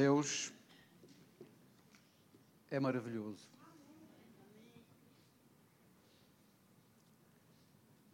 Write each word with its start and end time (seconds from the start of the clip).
Deus 0.00 0.50
é 2.70 2.80
maravilhoso. 2.80 3.46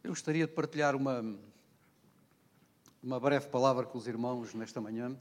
Eu 0.02 0.10
gostaria 0.10 0.48
de 0.48 0.52
partilhar 0.52 0.96
uma, 0.96 1.24
uma 3.00 3.20
breve 3.20 3.46
palavra 3.50 3.86
com 3.86 3.96
os 3.96 4.08
irmãos 4.08 4.52
nesta 4.52 4.80
manhã. 4.80 5.16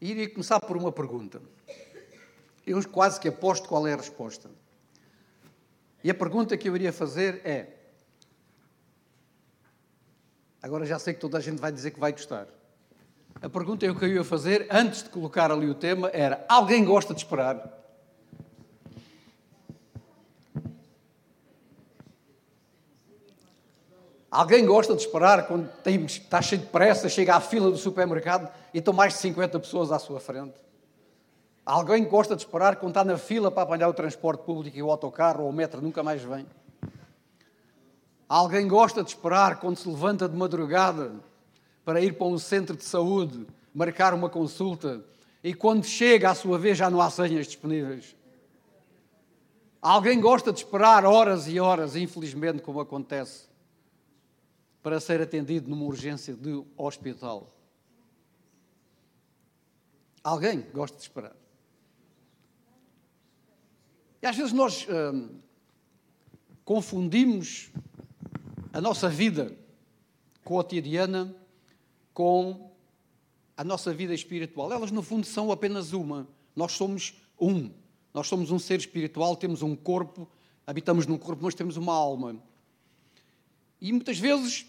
E 0.00 0.12
iria 0.12 0.30
começar 0.30 0.60
por 0.60 0.78
uma 0.78 0.90
pergunta. 0.90 1.42
Eu 2.66 2.82
quase 2.88 3.20
que 3.20 3.28
aposto 3.28 3.68
qual 3.68 3.86
é 3.86 3.92
a 3.92 3.96
resposta. 3.98 4.50
E 6.02 6.08
a 6.08 6.14
pergunta 6.14 6.56
que 6.56 6.70
eu 6.70 6.74
iria 6.74 6.90
fazer 6.90 7.46
é: 7.46 7.76
Agora 10.62 10.86
já 10.86 10.98
sei 10.98 11.12
que 11.12 11.20
toda 11.20 11.36
a 11.36 11.40
gente 11.42 11.60
vai 11.60 11.70
dizer 11.70 11.90
que 11.90 12.00
vai 12.00 12.12
gostar. 12.12 12.48
A 13.40 13.48
pergunta 13.48 13.92
que 13.94 14.04
eu 14.04 14.08
ia 14.08 14.24
fazer, 14.24 14.66
antes 14.70 15.02
de 15.02 15.10
colocar 15.10 15.52
ali 15.52 15.68
o 15.68 15.74
tema, 15.74 16.10
era: 16.12 16.44
alguém 16.48 16.84
gosta 16.84 17.14
de 17.14 17.20
esperar? 17.20 17.78
Alguém 24.30 24.66
gosta 24.66 24.94
de 24.94 25.00
esperar 25.00 25.46
quando 25.46 25.68
tem, 25.82 26.04
está 26.04 26.42
cheio 26.42 26.60
de 26.60 26.66
pressa, 26.66 27.08
chega 27.08 27.34
à 27.34 27.40
fila 27.40 27.70
do 27.70 27.78
supermercado 27.78 28.52
e 28.74 28.78
estão 28.78 28.92
mais 28.92 29.14
de 29.14 29.20
50 29.20 29.58
pessoas 29.58 29.90
à 29.90 29.98
sua 29.98 30.20
frente? 30.20 30.54
Alguém 31.64 32.04
gosta 32.04 32.36
de 32.36 32.42
esperar 32.42 32.76
quando 32.76 32.90
está 32.90 33.04
na 33.04 33.16
fila 33.16 33.50
para 33.50 33.62
apanhar 33.62 33.88
o 33.88 33.94
transporte 33.94 34.42
público 34.42 34.76
e 34.76 34.82
o 34.82 34.90
autocarro 34.90 35.44
ou 35.44 35.50
o 35.50 35.52
metro 35.52 35.80
nunca 35.80 36.02
mais 36.02 36.22
vem? 36.22 36.46
Alguém 38.28 38.68
gosta 38.68 39.02
de 39.02 39.08
esperar 39.08 39.60
quando 39.60 39.76
se 39.76 39.88
levanta 39.88 40.28
de 40.28 40.36
madrugada 40.36 41.12
para 41.88 42.02
ir 42.02 42.18
para 42.18 42.26
um 42.26 42.38
centro 42.38 42.76
de 42.76 42.84
saúde, 42.84 43.46
marcar 43.72 44.12
uma 44.12 44.28
consulta 44.28 45.02
e 45.42 45.54
quando 45.54 45.86
chega 45.86 46.28
à 46.28 46.34
sua 46.34 46.58
vez 46.58 46.76
já 46.76 46.90
não 46.90 47.00
há 47.00 47.08
senhas 47.08 47.46
disponíveis? 47.46 48.14
Alguém 49.80 50.20
gosta 50.20 50.52
de 50.52 50.58
esperar 50.58 51.06
horas 51.06 51.48
e 51.48 51.58
horas, 51.58 51.96
infelizmente, 51.96 52.60
como 52.60 52.78
acontece, 52.78 53.48
para 54.82 55.00
ser 55.00 55.22
atendido 55.22 55.70
numa 55.70 55.86
urgência 55.86 56.34
de 56.34 56.62
hospital? 56.76 57.50
Alguém 60.22 60.66
gosta 60.74 60.98
de 60.98 61.04
esperar. 61.04 61.36
E 64.20 64.26
às 64.26 64.36
vezes 64.36 64.52
nós 64.52 64.86
hum, 64.90 65.40
confundimos 66.66 67.72
a 68.74 68.78
nossa 68.78 69.08
vida 69.08 69.56
cotidiana 70.44 71.34
com 72.18 72.72
a 73.56 73.62
nossa 73.62 73.94
vida 73.94 74.12
espiritual. 74.12 74.72
Elas, 74.72 74.90
no 74.90 75.04
fundo, 75.04 75.24
são 75.24 75.52
apenas 75.52 75.92
uma. 75.92 76.26
Nós 76.56 76.72
somos 76.72 77.14
um. 77.40 77.70
Nós 78.12 78.26
somos 78.26 78.50
um 78.50 78.58
ser 78.58 78.80
espiritual, 78.80 79.36
temos 79.36 79.62
um 79.62 79.76
corpo, 79.76 80.28
habitamos 80.66 81.06
num 81.06 81.16
corpo, 81.16 81.44
mas 81.44 81.54
temos 81.54 81.76
uma 81.76 81.94
alma. 81.94 82.42
E 83.80 83.92
muitas 83.92 84.18
vezes 84.18 84.66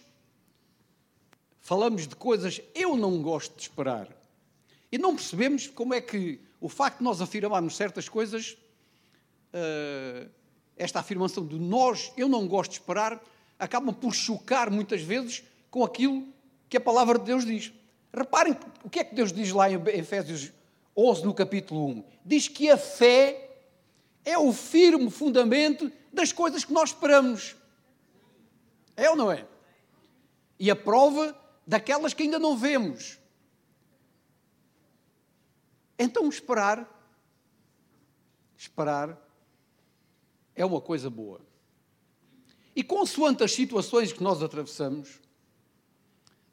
falamos 1.60 2.08
de 2.08 2.16
coisas 2.16 2.62
eu 2.76 2.96
não 2.96 3.20
gosto 3.20 3.56
de 3.56 3.64
esperar. 3.64 4.16
E 4.92 5.00
não 5.00 5.16
percebemos 5.16 5.68
como 5.68 5.96
é 5.96 6.02
que 6.02 6.40
o 6.62 6.70
facto 6.70 7.00
de 7.00 7.04
nós 7.04 7.20
afirmarmos 7.20 7.76
certas 7.76 8.08
coisas, 8.08 8.56
uh, 9.56 10.30
esta 10.78 11.00
afirmação 11.00 11.44
de 11.48 11.58
nós, 11.58 12.14
eu 12.16 12.30
não 12.30 12.48
gosto 12.48 12.70
de 12.70 12.78
esperar, 12.78 13.20
acabam 13.58 13.92
por 13.92 14.14
chocar 14.14 14.70
muitas 14.70 15.02
vezes 15.02 15.42
com 15.72 15.84
aquilo 15.84 16.28
que 16.70 16.78
a 16.78 16.82
palavra 16.82 17.18
de 17.18 17.26
Deus 17.26 17.46
diz. 17.46 17.74
Reparem 18.14 18.56
o 18.84 18.90
que 18.90 19.00
é 19.00 19.04
que 19.04 19.16
Deus 19.16 19.34
diz 19.34 19.52
lá 19.52 19.70
em 19.70 19.82
Efésios 19.88 20.52
11, 20.96 21.26
no 21.26 21.34
capítulo 21.34 21.88
1. 21.88 22.04
Diz 22.26 22.48
que 22.48 22.70
a 22.70 22.78
fé 22.78 23.50
é 24.24 24.38
o 24.38 24.54
firme 24.54 25.10
fundamento 25.10 25.92
das 26.14 26.32
coisas 26.32 26.64
que 26.64 26.74
nós 26.74 26.90
esperamos. 26.90 27.56
É 28.96 29.10
ou 29.10 29.16
não 29.16 29.32
é? 29.32 29.48
E 30.60 30.70
a 30.70 30.76
prova 30.76 31.36
daquelas 31.66 32.14
que 32.14 32.24
ainda 32.24 32.38
não 32.38 32.58
vemos. 32.58 33.18
Então, 35.98 36.28
esperar, 36.30 36.88
esperar 38.58 39.18
é 40.56 40.66
uma 40.66 40.82
coisa 40.82 41.10
boa. 41.10 41.42
E 42.76 42.84
consoante 42.84 43.44
as 43.44 43.52
situações 43.52 44.14
que 44.14 44.24
nós 44.24 44.42
atravessamos, 44.42 45.20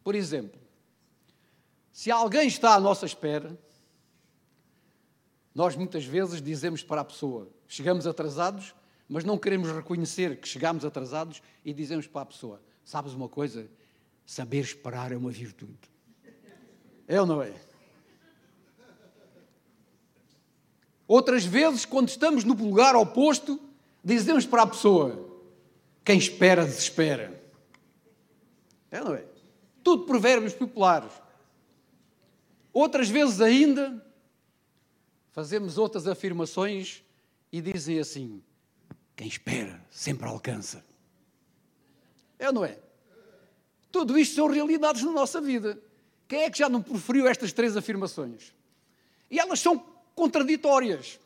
por 0.06 0.14
exemplo, 0.14 0.60
se 1.90 2.12
alguém 2.12 2.46
está 2.46 2.76
à 2.76 2.78
nossa 2.78 3.04
espera, 3.04 3.58
nós 5.52 5.74
muitas 5.74 6.04
vezes 6.04 6.40
dizemos 6.40 6.80
para 6.80 7.00
a 7.00 7.04
pessoa: 7.04 7.50
chegamos 7.66 8.06
atrasados, 8.06 8.72
mas 9.08 9.24
não 9.24 9.36
queremos 9.36 9.68
reconhecer 9.68 10.40
que 10.40 10.46
chegamos 10.46 10.84
atrasados 10.84 11.42
e 11.64 11.74
dizemos 11.74 12.06
para 12.06 12.22
a 12.22 12.26
pessoa: 12.26 12.62
sabes 12.84 13.14
uma 13.14 13.28
coisa? 13.28 13.68
Saber 14.24 14.60
esperar 14.60 15.10
é 15.10 15.16
uma 15.16 15.32
virtude. 15.32 15.90
É 17.08 17.20
ou 17.20 17.26
não 17.26 17.42
é? 17.42 17.52
Outras 21.08 21.44
vezes, 21.44 21.84
quando 21.84 22.10
estamos 22.10 22.44
no 22.44 22.54
lugar 22.54 22.94
oposto, 22.94 23.60
dizemos 24.04 24.46
para 24.46 24.62
a 24.62 24.66
pessoa: 24.68 25.42
quem 26.04 26.16
espera, 26.16 26.64
desespera. 26.64 27.42
É, 28.88 29.00
não 29.00 29.12
é? 29.12 29.34
Tudo 29.86 30.04
provérbios 30.04 30.52
populares. 30.52 31.12
Outras 32.72 33.08
vezes 33.08 33.40
ainda, 33.40 34.04
fazemos 35.30 35.78
outras 35.78 36.08
afirmações 36.08 37.04
e 37.52 37.60
dizem 37.60 38.00
assim: 38.00 38.42
quem 39.14 39.28
espera 39.28 39.80
sempre 39.88 40.26
alcança. 40.26 40.84
É 42.36 42.48
ou 42.48 42.52
não 42.52 42.64
é? 42.64 42.76
Tudo 43.92 44.18
isto 44.18 44.34
são 44.34 44.48
realidades 44.48 45.04
na 45.04 45.12
nossa 45.12 45.40
vida. 45.40 45.80
Quem 46.26 46.42
é 46.42 46.50
que 46.50 46.58
já 46.58 46.68
não 46.68 46.82
preferiu 46.82 47.28
estas 47.28 47.52
três 47.52 47.76
afirmações? 47.76 48.52
E 49.30 49.38
elas 49.38 49.60
são 49.60 49.78
contraditórias. 50.16 51.20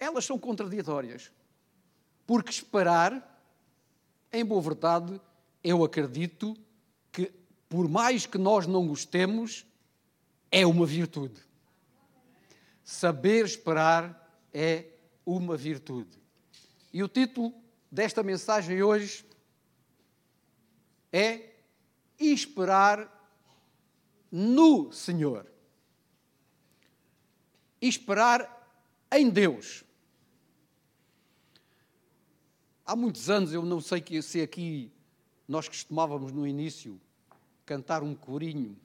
Elas 0.00 0.24
são 0.24 0.36
contraditórias. 0.36 1.30
Porque 2.26 2.50
esperar, 2.50 3.40
em 4.32 4.44
boa 4.44 4.60
verdade, 4.60 5.20
eu 5.66 5.82
acredito 5.82 6.56
que, 7.10 7.32
por 7.68 7.88
mais 7.88 8.24
que 8.24 8.38
nós 8.38 8.68
não 8.68 8.86
gostemos, 8.86 9.66
é 10.48 10.64
uma 10.64 10.86
virtude. 10.86 11.42
Saber 12.84 13.44
esperar 13.44 14.46
é 14.54 14.86
uma 15.24 15.56
virtude. 15.56 16.16
E 16.92 17.02
o 17.02 17.08
título 17.08 17.52
desta 17.90 18.22
mensagem 18.22 18.80
hoje 18.80 19.26
é 21.12 21.50
Esperar 22.16 23.12
no 24.30 24.92
Senhor. 24.92 25.50
Esperar 27.82 28.52
em 29.10 29.28
Deus. 29.28 29.82
Há 32.84 32.94
muitos 32.94 33.28
anos, 33.28 33.52
eu 33.52 33.64
não 33.64 33.80
sei 33.80 34.22
se 34.22 34.40
aqui 34.40 34.92
nós 35.48 35.68
costumávamos 35.68 36.32
no 36.32 36.46
início 36.46 37.00
cantar 37.64 38.02
um 38.02 38.14
corinho, 38.14 38.76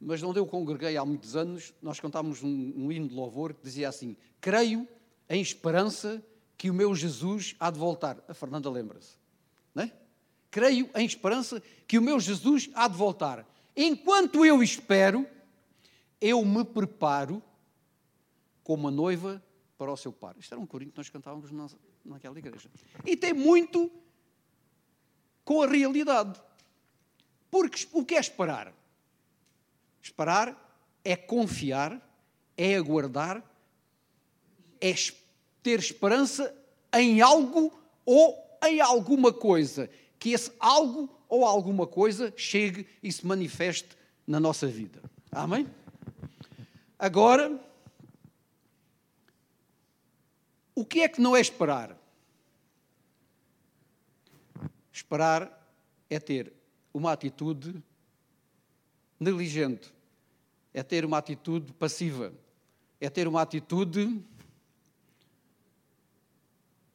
mas 0.00 0.22
onde 0.22 0.38
eu 0.38 0.46
congreguei 0.46 0.96
há 0.96 1.04
muitos 1.04 1.34
anos, 1.34 1.72
nós 1.80 1.98
cantávamos 1.98 2.42
um, 2.42 2.72
um 2.76 2.92
hino 2.92 3.08
de 3.08 3.14
louvor 3.14 3.54
que 3.54 3.62
dizia 3.62 3.88
assim: 3.88 4.16
Creio 4.40 4.86
em 5.28 5.40
esperança 5.40 6.22
que 6.56 6.70
o 6.70 6.74
meu 6.74 6.94
Jesus 6.94 7.56
há 7.58 7.70
de 7.70 7.78
voltar. 7.78 8.22
A 8.28 8.34
Fernanda 8.34 8.70
lembra-se, 8.70 9.16
não 9.74 9.84
é? 9.84 9.92
Creio 10.50 10.88
em 10.94 11.04
esperança 11.04 11.62
que 11.86 11.98
o 11.98 12.02
meu 12.02 12.20
Jesus 12.20 12.70
há 12.74 12.88
de 12.88 12.96
voltar. 12.96 13.46
Enquanto 13.76 14.44
eu 14.44 14.62
espero, 14.62 15.26
eu 16.20 16.44
me 16.44 16.64
preparo 16.64 17.42
como 18.62 18.88
a 18.88 18.90
noiva 18.90 19.42
para 19.76 19.92
o 19.92 19.96
seu 19.96 20.12
par. 20.12 20.34
Isto 20.38 20.54
era 20.54 20.60
um 20.60 20.66
corinho 20.66 20.90
que 20.90 20.96
nós 20.96 21.10
cantávamos 21.10 21.50
na, 21.50 21.68
naquela 22.06 22.38
igreja. 22.38 22.70
E 23.04 23.16
tem 23.16 23.32
muito 23.32 23.90
com 25.44 25.62
a 25.62 25.66
realidade. 25.66 26.40
Porque 27.50 27.86
o 27.92 28.04
que 28.04 28.14
é 28.14 28.20
esperar? 28.20 28.72
Esperar 30.02 30.56
é 31.04 31.16
confiar, 31.16 32.00
é 32.56 32.76
aguardar, 32.76 33.42
é 34.80 34.94
ter 35.62 35.78
esperança 35.78 36.54
em 36.92 37.20
algo 37.20 37.72
ou 38.04 38.36
em 38.64 38.80
alguma 38.80 39.32
coisa. 39.32 39.90
Que 40.18 40.32
esse 40.32 40.50
algo 40.58 41.08
ou 41.28 41.44
alguma 41.44 41.86
coisa 41.86 42.32
chegue 42.36 42.86
e 43.02 43.10
se 43.12 43.26
manifeste 43.26 43.96
na 44.26 44.40
nossa 44.40 44.66
vida. 44.66 45.02
Amém? 45.30 45.68
Agora, 46.98 47.60
o 50.76 50.84
que 50.84 51.00
é 51.00 51.08
que 51.08 51.22
não 51.22 51.34
é 51.34 51.40
esperar? 51.40 51.98
Esperar 54.92 55.50
é 56.10 56.20
ter 56.20 56.52
uma 56.92 57.12
atitude 57.12 57.82
negligente, 59.18 59.92
é 60.74 60.82
ter 60.82 61.04
uma 61.04 61.16
atitude 61.16 61.72
passiva, 61.72 62.32
é 63.00 63.08
ter 63.08 63.26
uma 63.26 63.40
atitude 63.40 64.22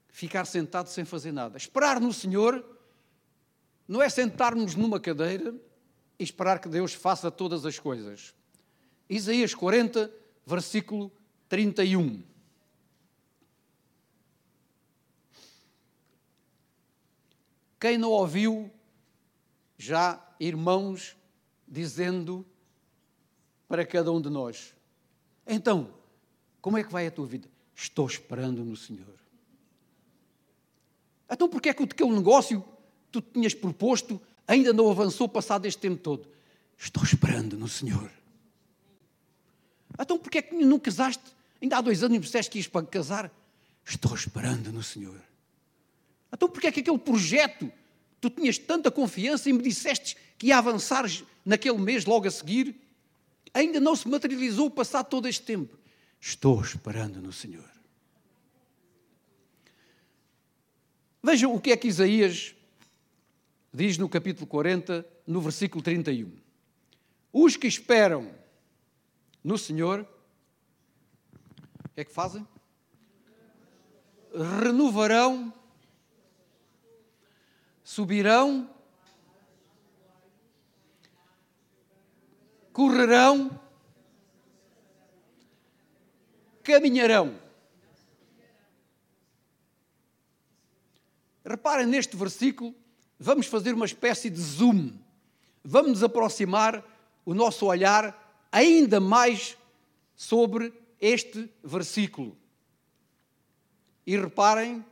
ficar 0.09 0.45
sentado 0.45 0.87
sem 0.87 1.03
fazer 1.03 1.31
nada. 1.31 1.57
Esperar 1.57 1.99
no 1.99 2.13
Senhor 2.13 2.63
não 3.87 3.99
é 3.99 4.09
sentarmos 4.09 4.75
numa 4.75 4.99
cadeira 4.99 5.55
e 6.19 6.23
esperar 6.23 6.59
que 6.59 6.69
Deus 6.69 6.93
faça 6.93 7.31
todas 7.31 7.65
as 7.65 7.79
coisas. 7.79 8.35
Isaías 9.09 9.55
40, 9.55 10.11
versículo 10.45 11.11
31. 11.49 12.30
Quem 17.81 17.97
não 17.97 18.11
ouviu 18.11 18.71
já 19.75 20.23
irmãos 20.39 21.17
dizendo 21.67 22.45
para 23.67 23.83
cada 23.83 24.11
um 24.11 24.21
de 24.21 24.29
nós: 24.29 24.75
Então, 25.47 25.91
como 26.61 26.77
é 26.77 26.83
que 26.83 26.91
vai 26.91 27.07
a 27.07 27.11
tua 27.11 27.25
vida? 27.25 27.49
Estou 27.75 28.05
esperando 28.05 28.63
no 28.63 28.77
Senhor. 28.77 29.19
Então, 31.27 31.49
porquê 31.49 31.69
é 31.69 31.73
que 31.73 31.81
aquele 31.81 32.11
negócio 32.11 32.61
que 32.61 32.67
tu 33.13 33.19
tinhas 33.19 33.55
proposto 33.55 34.21
ainda 34.47 34.71
não 34.71 34.91
avançou 34.91 35.27
passado 35.27 35.65
este 35.65 35.81
tempo 35.81 35.97
todo? 35.97 36.29
Estou 36.77 37.03
esperando 37.03 37.57
no 37.57 37.67
Senhor. 37.67 38.11
Então, 39.99 40.19
porquê 40.19 40.37
é 40.37 40.41
que 40.43 40.53
não 40.53 40.77
casaste? 40.77 41.23
Ainda 41.59 41.77
há 41.77 41.81
dois 41.81 42.03
anos 42.03 42.19
me 42.19 42.23
disseste 42.23 42.51
que 42.51 42.59
ias 42.59 42.67
para 42.67 42.85
casar. 42.85 43.31
Estou 43.83 44.13
esperando 44.13 44.71
no 44.71 44.83
Senhor. 44.83 45.30
Então, 46.33 46.49
porquê 46.49 46.67
é 46.67 46.71
que 46.71 46.79
aquele 46.79 46.97
projeto 46.97 47.71
tu 48.21 48.29
tinhas 48.29 48.57
tanta 48.57 48.91
confiança 48.91 49.49
e 49.49 49.53
me 49.53 49.63
disseste 49.63 50.15
que 50.37 50.47
ia 50.47 50.57
avançar 50.57 51.05
naquele 51.43 51.79
mês 51.79 52.05
logo 52.05 52.27
a 52.27 52.31
seguir, 52.31 52.79
ainda 53.53 53.79
não 53.79 53.95
se 53.95 54.07
materializou 54.07 54.69
passado 54.69 55.07
todo 55.09 55.27
este 55.27 55.43
tempo. 55.43 55.77
Estou 56.19 56.61
esperando 56.61 57.19
no 57.19 57.33
Senhor. 57.33 57.69
Vejam 61.23 61.53
o 61.53 61.59
que 61.59 61.71
é 61.71 61.77
que 61.77 61.87
Isaías 61.87 62.55
diz 63.73 63.97
no 63.97 64.07
capítulo 64.07 64.47
40, 64.47 65.05
no 65.25 65.41
versículo 65.41 65.83
31. 65.83 66.31
Os 67.33 67.55
que 67.55 67.67
esperam 67.67 68.31
no 69.43 69.57
Senhor, 69.57 70.01
o 71.85 71.89
que 71.89 72.01
é 72.01 72.05
que 72.05 72.11
fazem? 72.11 72.47
Renovarão 74.61 75.53
subirão, 77.91 78.69
correrão, 82.71 83.59
caminharão. 86.63 87.38
Reparem 91.43 91.85
neste 91.85 92.15
versículo, 92.15 92.73
vamos 93.19 93.47
fazer 93.47 93.73
uma 93.73 93.85
espécie 93.85 94.29
de 94.29 94.39
zoom. 94.39 94.93
Vamos 95.61 96.01
aproximar 96.01 96.81
o 97.25 97.33
nosso 97.33 97.65
olhar 97.65 98.47
ainda 98.49 99.01
mais 99.01 99.57
sobre 100.15 100.73
este 101.01 101.51
versículo. 101.61 102.38
E 104.07 104.15
reparem 104.15 104.85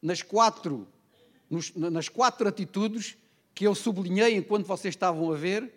nas 0.00 0.22
quatro 0.22 0.88
nos, 1.50 1.74
nas 1.74 2.08
quatro 2.08 2.48
atitudes 2.48 3.16
que 3.54 3.66
eu 3.66 3.74
sublinhei 3.74 4.36
enquanto 4.36 4.66
vocês 4.66 4.94
estavam 4.94 5.32
a 5.32 5.36
ver 5.36 5.72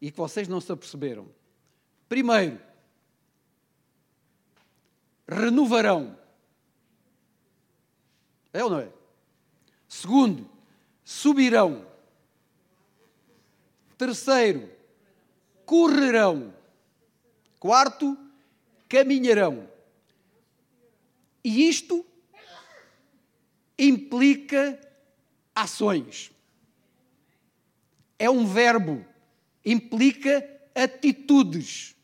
e 0.00 0.10
que 0.10 0.16
vocês 0.16 0.48
não 0.48 0.60
se 0.60 0.72
aperceberam. 0.72 1.28
Primeiro, 2.08 2.60
renovarão. 5.28 6.18
É 8.52 8.64
ou 8.64 8.70
não 8.70 8.80
é? 8.80 8.90
Segundo, 9.88 10.48
subirão. 11.04 11.86
Terceiro, 13.98 14.70
correrão. 15.66 16.54
Quarto, 17.58 18.16
caminharão. 18.88 19.68
E 21.44 21.68
isto 21.68 22.04
implica 23.78 24.78
ações. 25.54 26.30
É 28.18 28.28
um 28.28 28.46
verbo, 28.46 29.04
implica 29.64 30.46
atitudes, 30.74 31.96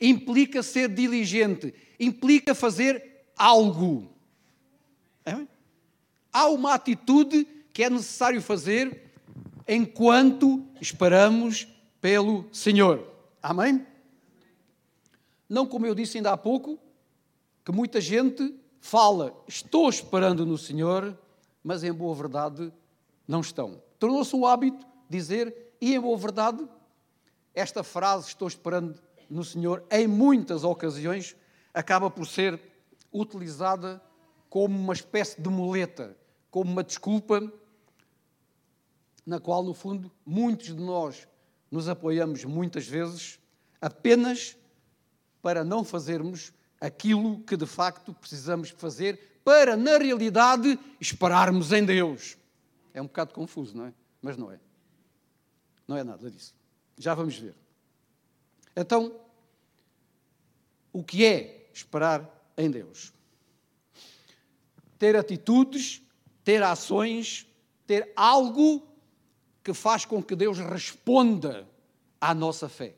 implica 0.00 0.62
ser 0.62 0.88
diligente, 0.88 1.74
implica 1.98 2.54
fazer 2.54 3.24
algo. 3.36 4.10
É? 5.24 5.46
Há 6.32 6.48
uma 6.48 6.74
atitude 6.74 7.46
que 7.72 7.82
é 7.82 7.90
necessário 7.90 8.40
fazer 8.42 9.10
enquanto 9.66 10.64
esperamos 10.80 11.66
pelo 12.00 12.46
Senhor. 12.52 13.08
Amém? 13.42 13.86
Não 15.48 15.66
como 15.66 15.86
eu 15.86 15.94
disse 15.94 16.18
ainda 16.18 16.32
há 16.32 16.36
pouco, 16.36 16.78
que 17.64 17.72
muita 17.72 18.00
gente 18.00 18.54
fala, 18.80 19.34
estou 19.48 19.88
esperando 19.88 20.44
no 20.44 20.58
Senhor, 20.58 21.18
mas 21.64 21.82
em 21.82 21.92
boa 21.92 22.14
verdade 22.14 22.70
não 23.26 23.40
estão. 23.40 23.82
Tornou-se 23.98 24.36
um 24.36 24.46
hábito 24.46 24.86
dizer, 25.08 25.74
e 25.80 25.94
em 25.94 26.00
boa 26.00 26.18
verdade, 26.18 26.68
esta 27.54 27.82
frase, 27.82 28.28
estou 28.28 28.46
esperando 28.46 29.02
no 29.30 29.42
Senhor, 29.42 29.82
em 29.90 30.06
muitas 30.06 30.62
ocasiões, 30.62 31.34
acaba 31.72 32.10
por 32.10 32.26
ser 32.26 32.60
utilizada 33.12 34.02
como 34.50 34.78
uma 34.78 34.92
espécie 34.92 35.40
de 35.40 35.48
muleta, 35.48 36.16
como 36.50 36.70
uma 36.70 36.84
desculpa, 36.84 37.50
na 39.24 39.40
qual, 39.40 39.62
no 39.64 39.72
fundo, 39.72 40.12
muitos 40.26 40.66
de 40.66 40.80
nós 40.82 41.26
nos 41.70 41.88
apoiamos 41.88 42.44
muitas 42.44 42.86
vezes 42.86 43.40
apenas 43.80 44.56
para 45.40 45.64
não 45.64 45.82
fazermos 45.82 46.52
aquilo 46.80 47.40
que 47.40 47.56
de 47.56 47.66
facto 47.66 48.12
precisamos 48.14 48.70
fazer 48.70 49.33
para, 49.44 49.76
na 49.76 49.98
realidade, 49.98 50.78
esperarmos 50.98 51.70
em 51.70 51.84
Deus. 51.84 52.36
É 52.94 53.02
um 53.02 53.06
bocado 53.06 53.34
confuso, 53.34 53.76
não 53.76 53.86
é? 53.86 53.94
Mas 54.22 54.36
não 54.36 54.50
é. 54.50 54.58
Não 55.86 55.96
é 55.96 56.02
nada 56.02 56.30
disso. 56.30 56.54
Já 56.96 57.14
vamos 57.14 57.36
ver. 57.36 57.54
Então, 58.74 59.14
o 60.92 61.04
que 61.04 61.24
é 61.24 61.68
esperar 61.72 62.26
em 62.56 62.70
Deus? 62.70 63.12
Ter 64.98 65.14
atitudes, 65.14 66.00
ter 66.42 66.62
ações, 66.62 67.46
ter 67.86 68.12
algo 68.16 68.86
que 69.62 69.74
faz 69.74 70.04
com 70.04 70.22
que 70.22 70.34
Deus 70.34 70.58
responda 70.58 71.68
à 72.20 72.34
nossa 72.34 72.68
fé. 72.68 72.94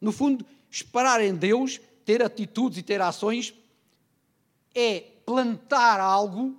No 0.00 0.12
fundo, 0.12 0.44
esperar 0.70 1.20
em 1.20 1.34
Deus, 1.34 1.80
ter 2.04 2.22
atitudes 2.22 2.78
e 2.78 2.82
ter 2.82 3.00
ações 3.00 3.54
é 4.74 5.00
plantar 5.24 6.00
algo, 6.00 6.56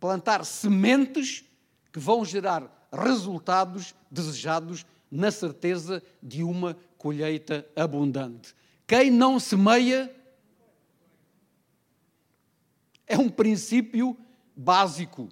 plantar 0.00 0.44
sementes 0.44 1.44
que 1.92 1.98
vão 1.98 2.24
gerar 2.24 2.88
resultados 2.92 3.94
desejados 4.10 4.84
na 5.10 5.30
certeza 5.30 6.02
de 6.22 6.42
uma 6.42 6.76
colheita 6.96 7.66
abundante. 7.76 8.54
Quem 8.86 9.10
não 9.10 9.38
semeia 9.38 10.14
é 13.06 13.18
um 13.18 13.28
princípio 13.28 14.16
básico. 14.56 15.28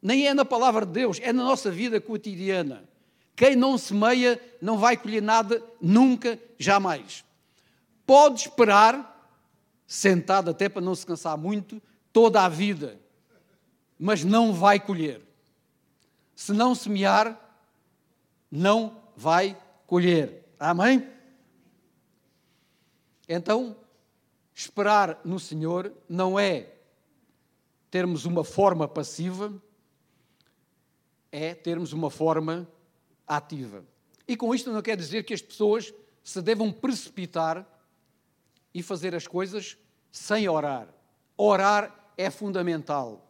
Nem 0.00 0.26
é 0.26 0.34
na 0.34 0.44
palavra 0.44 0.86
de 0.86 0.92
Deus, 0.92 1.18
é 1.22 1.32
na 1.32 1.44
nossa 1.44 1.70
vida 1.70 2.00
cotidiana. 2.00 2.88
Quem 3.34 3.54
não 3.54 3.78
semeia 3.78 4.40
não 4.60 4.76
vai 4.76 4.96
colher 4.96 5.22
nada 5.22 5.62
nunca, 5.80 6.38
jamais. 6.58 7.24
Pode 8.04 8.40
esperar 8.40 9.17
sentado 9.88 10.50
até 10.50 10.68
para 10.68 10.82
não 10.82 10.94
se 10.94 11.06
cansar 11.06 11.38
muito, 11.38 11.82
toda 12.12 12.44
a 12.44 12.48
vida, 12.48 13.00
mas 13.98 14.22
não 14.22 14.52
vai 14.52 14.78
colher. 14.78 15.22
Se 16.36 16.52
não 16.52 16.74
semear, 16.74 17.40
não 18.50 19.02
vai 19.16 19.60
colher. 19.86 20.44
Amém? 20.60 21.08
Então, 23.26 23.74
esperar 24.54 25.20
no 25.24 25.40
Senhor 25.40 25.92
não 26.06 26.38
é 26.38 26.70
termos 27.90 28.26
uma 28.26 28.44
forma 28.44 28.86
passiva, 28.86 29.52
é 31.32 31.54
termos 31.54 31.94
uma 31.94 32.10
forma 32.10 32.68
ativa. 33.26 33.82
E 34.26 34.36
com 34.36 34.54
isto 34.54 34.70
não 34.70 34.82
quer 34.82 34.98
dizer 34.98 35.24
que 35.24 35.32
as 35.32 35.40
pessoas 35.40 35.94
se 36.22 36.42
devam 36.42 36.70
precipitar 36.70 37.66
e 38.74 38.82
fazer 38.82 39.14
as 39.14 39.26
coisas 39.26 39.76
sem 40.10 40.48
orar. 40.48 40.88
Orar 41.36 42.12
é 42.16 42.30
fundamental. 42.30 43.24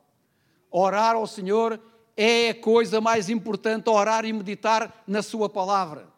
Orar 0.71 1.15
ao 1.15 1.27
Senhor 1.27 1.81
é 2.17 2.51
a 2.51 2.55
coisa 2.55 3.01
mais 3.01 3.29
importante, 3.29 3.89
orar 3.89 4.25
e 4.25 4.33
meditar 4.33 5.05
na 5.07 5.23
Sua 5.23 5.49
palavra. 5.49 6.09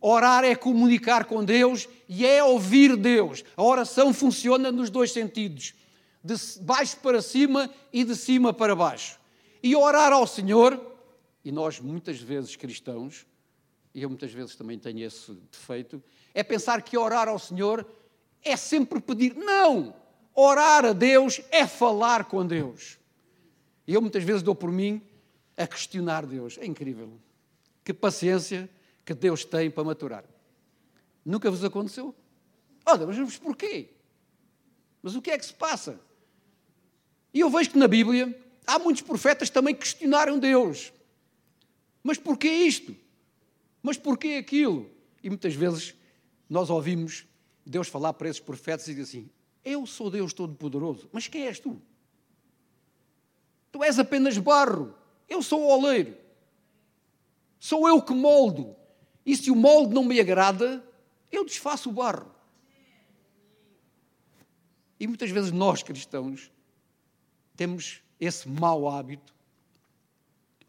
Orar 0.00 0.44
é 0.44 0.54
comunicar 0.56 1.24
com 1.26 1.44
Deus 1.44 1.88
e 2.08 2.26
é 2.26 2.42
ouvir 2.42 2.96
Deus. 2.96 3.44
A 3.56 3.62
oração 3.62 4.12
funciona 4.12 4.72
nos 4.72 4.90
dois 4.90 5.12
sentidos, 5.12 5.74
de 6.22 6.34
baixo 6.60 6.96
para 6.98 7.22
cima 7.22 7.70
e 7.92 8.04
de 8.04 8.16
cima 8.16 8.52
para 8.52 8.74
baixo. 8.74 9.18
E 9.62 9.76
orar 9.76 10.12
ao 10.12 10.26
Senhor, 10.26 10.80
e 11.44 11.52
nós 11.52 11.78
muitas 11.78 12.20
vezes 12.20 12.56
cristãos, 12.56 13.24
e 13.94 14.02
eu 14.02 14.08
muitas 14.08 14.32
vezes 14.32 14.56
também 14.56 14.78
tenho 14.78 15.06
esse 15.06 15.32
defeito, 15.50 16.02
é 16.34 16.42
pensar 16.42 16.82
que 16.82 16.98
orar 16.98 17.28
ao 17.28 17.38
Senhor 17.38 17.86
é 18.44 18.56
sempre 18.56 19.00
pedir. 19.00 19.34
Não! 19.34 19.94
Orar 20.34 20.84
a 20.84 20.92
Deus 20.92 21.40
é 21.50 21.66
falar 21.66 22.24
com 22.24 22.46
Deus. 22.46 22.98
E 23.86 23.94
eu 23.94 24.00
muitas 24.00 24.24
vezes 24.24 24.42
dou 24.42 24.54
por 24.54 24.70
mim 24.70 25.02
a 25.56 25.66
questionar 25.66 26.24
Deus. 26.24 26.56
É 26.58 26.64
incrível. 26.64 27.20
Que 27.84 27.92
paciência 27.92 28.68
que 29.04 29.12
Deus 29.12 29.44
tem 29.44 29.70
para 29.70 29.84
maturar. 29.84 30.24
Nunca 31.24 31.50
vos 31.50 31.62
aconteceu? 31.62 32.14
Olha, 32.84 33.06
mas 33.06 33.38
porquê? 33.38 33.90
Mas 35.02 35.14
o 35.14 35.22
que 35.22 35.30
é 35.30 35.38
que 35.38 35.46
se 35.46 35.54
passa? 35.54 36.00
E 37.34 37.40
eu 37.40 37.50
vejo 37.50 37.70
que 37.70 37.78
na 37.78 37.88
Bíblia 37.88 38.38
há 38.66 38.78
muitos 38.78 39.02
profetas 39.02 39.50
também 39.50 39.74
que 39.74 39.80
questionaram 39.80 40.38
Deus. 40.38 40.92
Mas 42.02 42.18
porquê 42.18 42.48
isto? 42.48 42.96
Mas 43.82 43.96
porquê 43.96 44.34
aquilo? 44.34 44.90
E 45.22 45.28
muitas 45.28 45.54
vezes 45.54 45.94
nós 46.48 46.70
ouvimos 46.70 47.26
Deus 47.64 47.88
falar 47.88 48.12
para 48.12 48.28
esses 48.28 48.40
profetas 48.40 48.86
e 48.88 48.94
dizer 48.94 49.02
assim: 49.02 49.30
Eu 49.64 49.86
sou 49.86 50.10
Deus 50.10 50.32
Todo-Poderoso, 50.32 51.08
mas 51.12 51.28
quem 51.28 51.46
és 51.46 51.58
tu? 51.58 51.80
Tu 53.70 53.82
és 53.82 53.98
apenas 53.98 54.36
barro, 54.36 54.94
eu 55.28 55.42
sou 55.42 55.62
o 55.62 55.68
oleiro. 55.68 56.16
Sou 57.58 57.88
eu 57.88 58.02
que 58.02 58.12
moldo. 58.12 58.76
E 59.24 59.36
se 59.36 59.50
o 59.50 59.56
molde 59.56 59.94
não 59.94 60.04
me 60.04 60.20
agrada, 60.20 60.84
eu 61.30 61.44
desfaço 61.44 61.88
o 61.88 61.92
barro. 61.92 62.30
E 64.98 65.06
muitas 65.06 65.30
vezes 65.30 65.50
nós 65.50 65.82
cristãos 65.82 66.52
temos 67.56 68.02
esse 68.20 68.48
mau 68.48 68.88
hábito, 68.88 69.34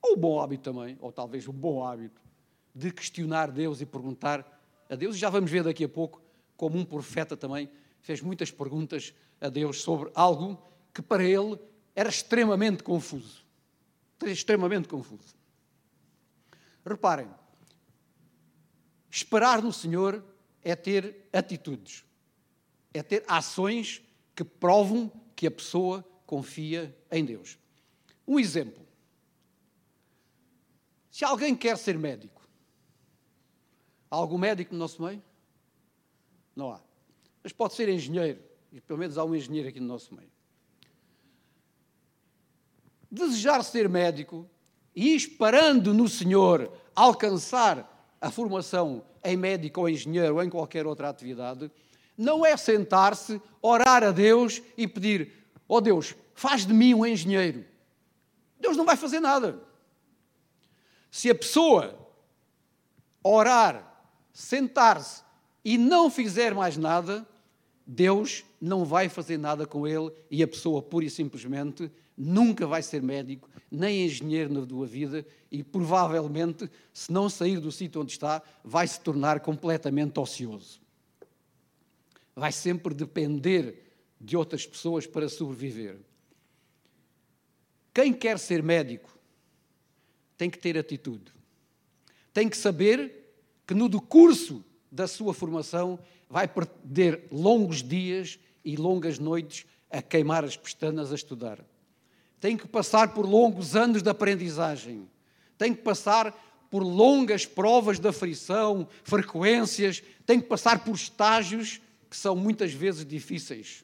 ou 0.01 0.17
bom 0.17 0.39
hábito 0.39 0.71
também, 0.71 0.97
ou 0.99 1.11
talvez 1.11 1.47
um 1.47 1.53
bom 1.53 1.85
hábito, 1.85 2.21
de 2.73 2.91
questionar 2.91 3.51
Deus 3.51 3.81
e 3.81 3.85
perguntar 3.85 4.63
a 4.89 4.95
Deus. 4.95 5.15
E 5.15 5.19
já 5.19 5.29
vamos 5.29 5.51
ver 5.51 5.63
daqui 5.63 5.83
a 5.83 5.89
pouco 5.89 6.22
como 6.55 6.77
um 6.77 6.85
profeta 6.85 7.35
também 7.35 7.69
fez 8.01 8.21
muitas 8.21 8.51
perguntas 8.51 9.13
a 9.39 9.49
Deus 9.49 9.81
sobre 9.81 10.11
algo 10.13 10.61
que 10.93 11.01
para 11.01 11.23
ele 11.23 11.59
era 11.95 12.09
extremamente 12.09 12.83
confuso. 12.83 13.43
Extremamente 14.23 14.87
confuso. 14.87 15.35
Reparem, 16.85 17.29
Esperar 19.15 19.61
no 19.61 19.71
Senhor 19.71 20.25
é 20.63 20.75
ter 20.75 21.29
atitudes, 21.31 22.03
é 22.91 23.03
ter 23.03 23.23
ações 23.27 24.01
que 24.35 24.43
provam 24.43 25.11
que 25.35 25.45
a 25.45 25.51
pessoa 25.51 26.03
confia 26.25 26.97
em 27.11 27.23
Deus. 27.23 27.59
Um 28.27 28.39
exemplo. 28.39 28.83
Se 31.11 31.23
alguém 31.23 31.55
quer 31.55 31.77
ser 31.77 31.95
médico, 31.95 32.41
há 34.09 34.15
algum 34.15 34.39
médico 34.39 34.73
no 34.73 34.79
nosso 34.79 35.03
meio? 35.03 35.21
Não 36.55 36.71
há. 36.71 36.79
Mas 37.43 37.51
pode 37.51 37.73
ser 37.73 37.89
engenheiro, 37.89 38.39
e 38.71 38.79
pelo 38.79 38.99
menos 38.99 39.17
há 39.17 39.23
um 39.23 39.35
engenheiro 39.35 39.69
aqui 39.69 39.79
no 39.79 39.87
nosso 39.87 40.13
meio. 40.13 40.31
Desejar 43.11 43.63
ser 43.63 43.89
médico 43.89 44.49
e 44.95 45.15
esperando 45.15 45.93
no 45.93 46.07
Senhor 46.07 46.71
alcançar 46.95 47.89
a 48.21 48.31
formação 48.31 49.03
em 49.23 49.35
médico 49.35 49.81
ou 49.81 49.89
engenheiro 49.89 50.35
ou 50.35 50.43
em 50.43 50.49
qualquer 50.49 50.85
outra 50.85 51.09
atividade, 51.09 51.69
não 52.17 52.45
é 52.45 52.55
sentar-se, 52.55 53.41
orar 53.61 54.03
a 54.03 54.11
Deus 54.11 54.61
e 54.77 54.87
pedir: 54.87 55.33
Ó 55.67 55.77
oh 55.77 55.81
Deus, 55.81 56.15
faz 56.33 56.65
de 56.65 56.73
mim 56.73 56.93
um 56.93 57.05
engenheiro. 57.05 57.65
Deus 58.59 58.77
não 58.77 58.85
vai 58.85 58.95
fazer 58.95 59.19
nada. 59.19 59.59
Se 61.11 61.29
a 61.29 61.35
pessoa 61.35 61.99
orar, 63.23 64.07
sentar-se 64.31 65.23
e 65.63 65.77
não 65.77 66.09
fizer 66.09 66.53
mais 66.53 66.77
nada, 66.77 67.25
Deus 67.85 68.43
não 68.59 68.85
vai 68.85 69.09
fazer 69.09 69.37
nada 69.37 69.65
com 69.65 69.87
ele 69.87 70.11
e 70.29 70.41
a 70.41 70.47
pessoa, 70.47 70.81
pura 70.81 71.05
e 71.05 71.09
simplesmente, 71.09 71.91
nunca 72.17 72.65
vai 72.67 72.81
ser 72.81 73.01
médico, 73.01 73.49
nem 73.71 74.05
engenheiro 74.05 74.53
na 74.53 74.67
sua 74.67 74.85
vida 74.85 75.25
e 75.51 75.63
provavelmente, 75.63 76.69
se 76.93 77.11
não 77.11 77.29
sair 77.29 77.59
do 77.59 77.71
sítio 77.71 78.01
onde 78.01 78.11
está, 78.11 78.41
vai 78.63 78.87
se 78.87 78.99
tornar 78.99 79.39
completamente 79.39 80.19
ocioso. 80.19 80.81
Vai 82.35 82.51
sempre 82.51 82.93
depender 82.93 83.83
de 84.19 84.37
outras 84.37 84.65
pessoas 84.65 85.05
para 85.05 85.29
sobreviver. 85.29 85.97
Quem 87.93 88.13
quer 88.13 88.39
ser 88.39 88.63
médico 88.63 89.15
tem 90.37 90.49
que 90.49 90.57
ter 90.57 90.77
atitude. 90.77 91.31
Tem 92.33 92.49
que 92.49 92.57
saber 92.57 93.35
que 93.67 93.73
no 93.73 93.87
decurso 93.87 94.65
da 94.93 95.07
sua 95.07 95.33
formação 95.33 95.97
vai 96.29 96.47
perder 96.47 97.27
longos 97.31 97.81
dias 97.81 98.39
e 98.63 98.75
longas 98.75 99.17
noites 99.17 99.65
a 99.89 100.03
queimar 100.03 100.45
as 100.45 100.55
pestanas 100.55 101.11
a 101.11 101.15
estudar. 101.15 101.59
Tem 102.39 102.55
que 102.55 102.67
passar 102.67 103.13
por 103.13 103.25
longos 103.25 103.75
anos 103.75 104.03
de 104.03 104.09
aprendizagem. 104.09 105.09
Tem 105.57 105.73
que 105.73 105.81
passar 105.81 106.31
por 106.69 106.83
longas 106.83 107.45
provas 107.45 107.99
de 107.99 108.07
aflição, 108.07 108.87
frequências, 109.03 110.03
tem 110.25 110.39
que 110.39 110.47
passar 110.47 110.83
por 110.83 110.93
estágios 110.93 111.81
que 112.09 112.15
são 112.15 112.35
muitas 112.35 112.71
vezes 112.71 113.05
difíceis. 113.05 113.83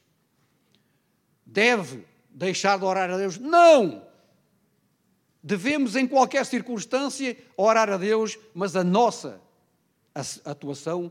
Deve 1.44 2.04
deixar 2.30 2.78
de 2.78 2.84
orar 2.84 3.10
a 3.10 3.16
Deus? 3.16 3.36
Não! 3.36 4.06
Devemos, 5.42 5.96
em 5.96 6.06
qualquer 6.06 6.46
circunstância, 6.46 7.36
orar 7.56 7.90
a 7.90 7.96
Deus, 7.96 8.38
mas 8.54 8.76
a 8.76 8.84
nossa 8.84 9.40
atuação 10.14 11.10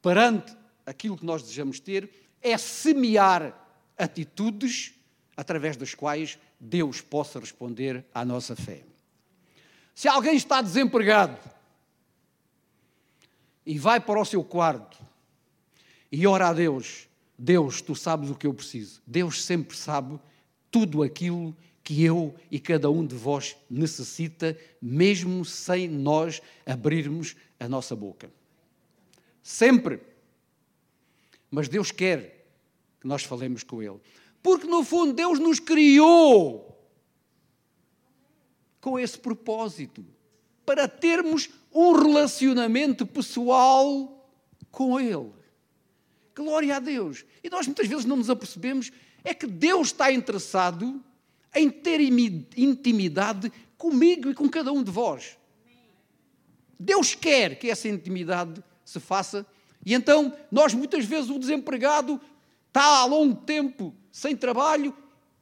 perante 0.00 0.56
aquilo 0.84 1.16
que 1.16 1.24
nós 1.24 1.42
desejamos 1.42 1.80
ter 1.80 2.10
é 2.40 2.56
semear 2.56 3.54
atitudes 3.98 4.94
através 5.36 5.76
das 5.76 5.94
quais 5.94 6.38
Deus 6.58 7.00
possa 7.00 7.38
responder 7.38 8.04
à 8.14 8.24
nossa 8.24 8.54
fé. 8.54 8.82
Se 9.94 10.08
alguém 10.08 10.36
está 10.36 10.62
desempregado 10.62 11.38
e 13.64 13.78
vai 13.78 13.98
para 13.98 14.20
o 14.20 14.24
seu 14.24 14.44
quarto 14.44 14.98
e 16.10 16.26
ora 16.26 16.48
a 16.48 16.52
Deus, 16.52 17.08
Deus, 17.38 17.82
tu 17.82 17.94
sabes 17.94 18.30
o 18.30 18.34
que 18.34 18.46
eu 18.46 18.54
preciso. 18.54 19.02
Deus 19.06 19.44
sempre 19.44 19.76
sabe 19.76 20.18
tudo 20.70 21.02
aquilo 21.02 21.56
que 21.82 22.02
eu 22.02 22.34
e 22.50 22.58
cada 22.58 22.90
um 22.90 23.06
de 23.06 23.14
vós 23.14 23.56
necessita, 23.70 24.58
mesmo 24.80 25.44
sem 25.44 25.86
nós 25.88 26.42
abrirmos 26.64 27.36
a 27.58 27.68
nossa 27.68 27.94
boca. 27.96 28.30
Sempre. 29.42 30.00
Mas 31.50 31.68
Deus 31.68 31.90
quer 31.90 32.46
que 33.00 33.06
nós 33.06 33.22
falemos 33.22 33.62
com 33.62 33.82
Ele. 33.82 34.00
Porque, 34.42 34.66
no 34.66 34.84
fundo, 34.84 35.12
Deus 35.12 35.38
nos 35.38 35.58
criou 35.58 36.76
com 38.80 38.98
esse 38.98 39.18
propósito 39.18 40.04
para 40.64 40.88
termos 40.88 41.48
um 41.72 41.92
relacionamento 41.92 43.06
pessoal 43.06 44.30
com 44.70 45.00
Ele. 45.00 45.32
Glória 46.34 46.76
a 46.76 46.78
Deus. 46.78 47.24
E 47.42 47.48
nós 47.48 47.66
muitas 47.66 47.86
vezes 47.86 48.04
não 48.04 48.16
nos 48.16 48.30
apercebemos 48.30 48.92
é 49.24 49.34
que 49.34 49.46
Deus 49.46 49.88
está 49.88 50.12
interessado 50.12 51.02
em 51.54 51.70
ter 51.70 52.00
intimidade 52.00 53.50
comigo 53.76 54.30
e 54.30 54.34
com 54.34 54.48
cada 54.48 54.72
um 54.72 54.82
de 54.82 54.90
vós. 54.90 55.36
Deus 56.78 57.14
quer 57.14 57.58
que 57.58 57.70
essa 57.70 57.88
intimidade 57.88 58.62
se 58.84 59.00
faça 59.00 59.46
e 59.86 59.94
então, 59.94 60.36
nós 60.50 60.74
muitas 60.74 61.04
vezes, 61.04 61.30
o 61.30 61.38
desempregado 61.38 62.20
está 62.66 62.98
há 62.98 63.04
longo 63.04 63.36
tempo 63.36 63.94
sem 64.10 64.36
trabalho, 64.36 64.92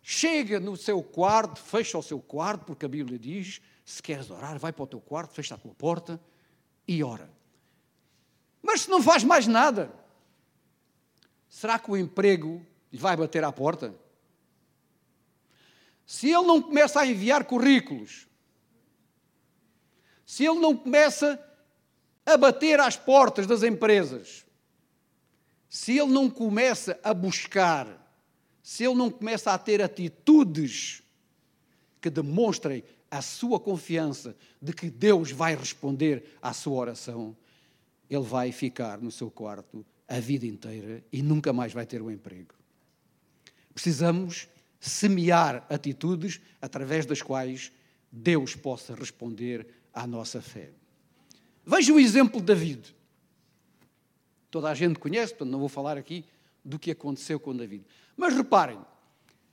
chega 0.03 0.61
no 0.61 0.77
seu 0.77 1.03
quarto, 1.03 1.59
fecha 1.59 1.97
o 1.97 2.03
seu 2.03 2.21
quarto, 2.21 2.67
porque 2.67 2.85
a 2.85 2.89
Bíblia 2.89 3.19
diz: 3.19 3.63
se 3.87 4.03
queres 4.03 4.29
orar, 4.29 4.59
vai 4.59 4.71
para 4.71 4.83
o 4.83 4.87
teu 4.87 5.01
quarto, 5.01 5.33
fecha 5.33 5.55
a 5.55 5.59
tua 5.59 5.75
porta 5.75 6.21
e 6.87 7.03
ora. 7.03 7.31
Mas 8.63 8.83
se 8.83 8.91
não 8.91 9.03
faz 9.03 9.25
mais 9.25 9.47
nada, 9.47 9.91
será 11.49 11.79
que 11.79 11.91
o 11.91 11.97
emprego 11.97 12.65
lhe 12.93 12.99
vai 12.99 13.17
bater 13.17 13.43
à 13.45 13.51
porta? 13.51 13.95
Se 16.05 16.27
ele 16.27 16.47
não 16.47 16.61
começa 16.61 17.01
a 17.01 17.07
enviar 17.07 17.47
currículos, 17.47 18.27
se 20.25 20.45
ele 20.45 20.59
não 20.59 20.77
começa 20.77 21.43
a 22.25 22.37
bater 22.37 22.81
às 22.81 22.97
portas 22.97 23.47
das 23.47 23.63
empresas, 23.63 24.45
se 25.69 25.99
ele 25.99 26.13
não 26.13 26.31
começa 26.31 26.99
a 27.03 27.13
buscar, 27.13 27.87
se 28.63 28.85
ele 28.85 28.95
não 28.95 29.11
começa 29.11 29.53
a 29.53 29.59
ter 29.59 29.83
atitudes 29.83 31.03
que 32.01 32.09
demonstrem 32.09 32.83
a 33.11 33.21
sua 33.21 33.61
confiança 33.61 34.37
de 34.61 34.73
que 34.73 34.91
Deus 34.91 35.31
vai 35.31 35.55
responder 35.55 36.37
à 36.41 36.53
sua 36.53 36.75
oração, 36.75 37.37
ele 38.09 38.23
vai 38.23 38.53
ficar 38.53 39.01
no 39.01 39.11
seu 39.11 39.31
quarto 39.31 39.85
a 40.09 40.21
vida 40.21 40.47
inteira 40.47 41.03
e 41.13 41.23
nunca 41.23 41.53
mais 41.53 41.73
vai 41.73 41.87
ter 41.87 42.03
um 42.03 42.11
emprego. 42.11 42.55
Precisamos 43.73 44.49
semear 44.81 45.67
atitudes 45.69 46.41
através 46.61 47.07
das 47.07 47.23
quais 47.23 47.73
Deus 48.13 48.55
possa 48.55 48.95
responder 48.95 49.67
à 49.95 50.07
nossa 50.07 50.43
fé. 50.43 50.71
Veja 51.65 51.93
o 51.93 52.01
exemplo 52.01 52.41
de 52.41 52.47
David. 52.47 52.95
Toda 54.51 54.71
a 54.71 54.75
gente 54.75 54.99
conhece, 54.99 55.33
portanto 55.33 55.51
não 55.51 55.59
vou 55.59 55.69
falar 55.69 55.97
aqui 55.97 56.25
do 56.65 56.79
que 56.79 56.91
aconteceu 56.91 57.39
com 57.39 57.57
David. 57.57 57.85
Mas 58.17 58.35
reparem, 58.35 58.79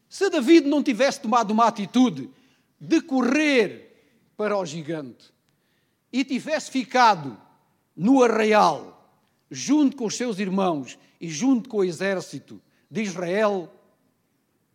se 0.10 0.30
David 0.30 0.68
não 0.68 0.84
tivesse 0.84 1.22
tomado 1.22 1.52
uma 1.52 1.68
atitude 1.68 2.30
de 2.80 3.02
correr 3.02 3.92
para 4.36 4.58
o 4.58 4.66
gigante 4.66 5.32
e 6.12 6.24
tivesse 6.24 6.72
ficado 6.72 7.40
no 7.96 8.24
arraial, 8.24 9.16
junto 9.50 9.96
com 9.96 10.06
os 10.06 10.16
seus 10.16 10.40
irmãos 10.40 10.98
e 11.20 11.30
junto 11.30 11.70
com 11.70 11.78
o 11.78 11.84
exército 11.84 12.62
de 12.90 13.02
Israel, 13.02 13.72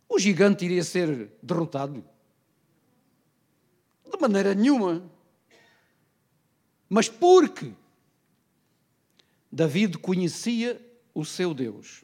o 0.07 0.17
gigante 0.17 0.65
iria 0.65 0.83
ser 0.83 1.31
derrotado. 1.41 2.03
De 4.09 4.19
maneira 4.19 4.55
nenhuma. 4.55 5.03
Mas 6.89 7.09
porque 7.09 7.73
David 9.51 9.97
conhecia 9.97 10.81
o 11.13 11.25
seu 11.25 11.53
Deus, 11.53 12.03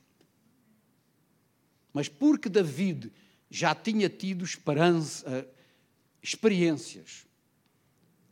mas 1.93 2.09
porque 2.09 2.49
David 2.49 3.11
já 3.49 3.75
tinha 3.75 4.09
tido 4.09 4.43
eh, 4.45 5.45
experiências 6.21 7.27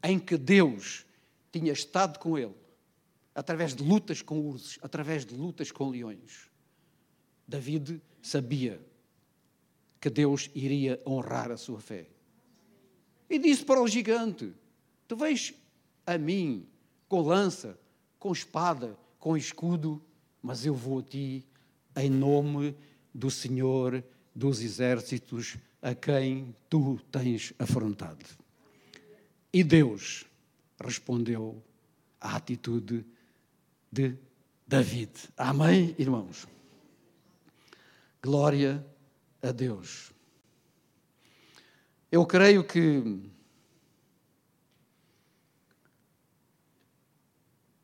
em 0.04 0.20
que 0.20 0.36
Deus 0.36 1.06
tinha 1.52 1.72
estado 1.72 2.18
com 2.18 2.38
ele, 2.38 2.56
através 3.36 3.76
de 3.76 3.84
lutas 3.84 4.22
com 4.22 4.40
ursos, 4.40 4.80
através 4.82 5.26
de 5.26 5.36
lutas 5.36 5.72
com 5.72 5.90
leões. 5.90 6.50
David 7.48 8.02
sabia 8.22 8.82
que 10.00 10.10
Deus 10.10 10.50
iria 10.56 11.00
honrar 11.06 11.52
a 11.52 11.58
sua 11.58 11.80
fé. 11.80 12.08
E 13.30 13.38
disse 13.38 13.64
para 13.64 13.82
o 13.82 13.88
gigante: 13.88 14.52
Tu 15.08 15.16
vês 15.16 15.54
a 16.06 16.18
mim 16.18 16.68
com 17.08 17.22
lança, 17.22 17.78
com 18.20 18.32
espada, 18.32 18.98
com 19.20 19.36
escudo, 19.36 20.02
mas 20.42 20.66
eu 20.66 20.74
vou 20.74 21.00
a 21.00 21.04
ti 21.04 21.46
em 21.96 22.10
nome 22.10 22.76
do 23.14 23.30
Senhor 23.30 24.04
dos 24.34 24.62
exércitos 24.62 25.58
a 25.82 25.94
quem 25.94 26.56
tu 26.70 27.00
tens 27.12 27.54
afrontado. 27.60 28.26
E 29.52 29.64
Deus 29.64 30.26
respondeu 30.80 31.62
à 32.20 32.38
atitude 32.38 33.06
de 33.92 34.16
David. 34.66 35.12
Amém, 35.36 35.94
irmãos? 36.00 36.48
Glória 38.24 38.86
a 39.42 39.52
Deus. 39.52 40.12
Eu 42.12 42.26
creio 42.26 42.64
que 42.64 43.04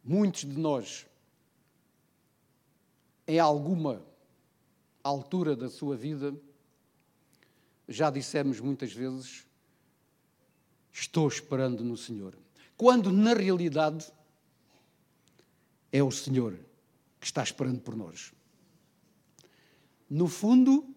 muitos 0.08 0.42
de 0.42 0.58
nós, 0.58 1.06
em 3.28 3.40
alguma 3.40 4.02
altura 5.04 5.56
da 5.56 5.70
sua 5.70 5.98
vida, 5.98 6.34
já 7.90 8.10
dissemos 8.10 8.60
muitas 8.62 8.94
vezes, 8.94 9.46
estou 10.94 11.28
esperando 11.28 11.84
no 11.84 11.98
Senhor. 11.98 12.38
Quando 12.78 13.12
na 13.12 13.34
realidade 13.34 14.12
é 15.92 16.02
o 16.02 16.12
Senhor 16.12 16.58
que 17.20 17.26
está 17.26 17.44
esperando 17.44 17.82
por 17.82 17.96
nós. 17.96 18.32
No 20.10 20.28
fundo, 20.28 20.88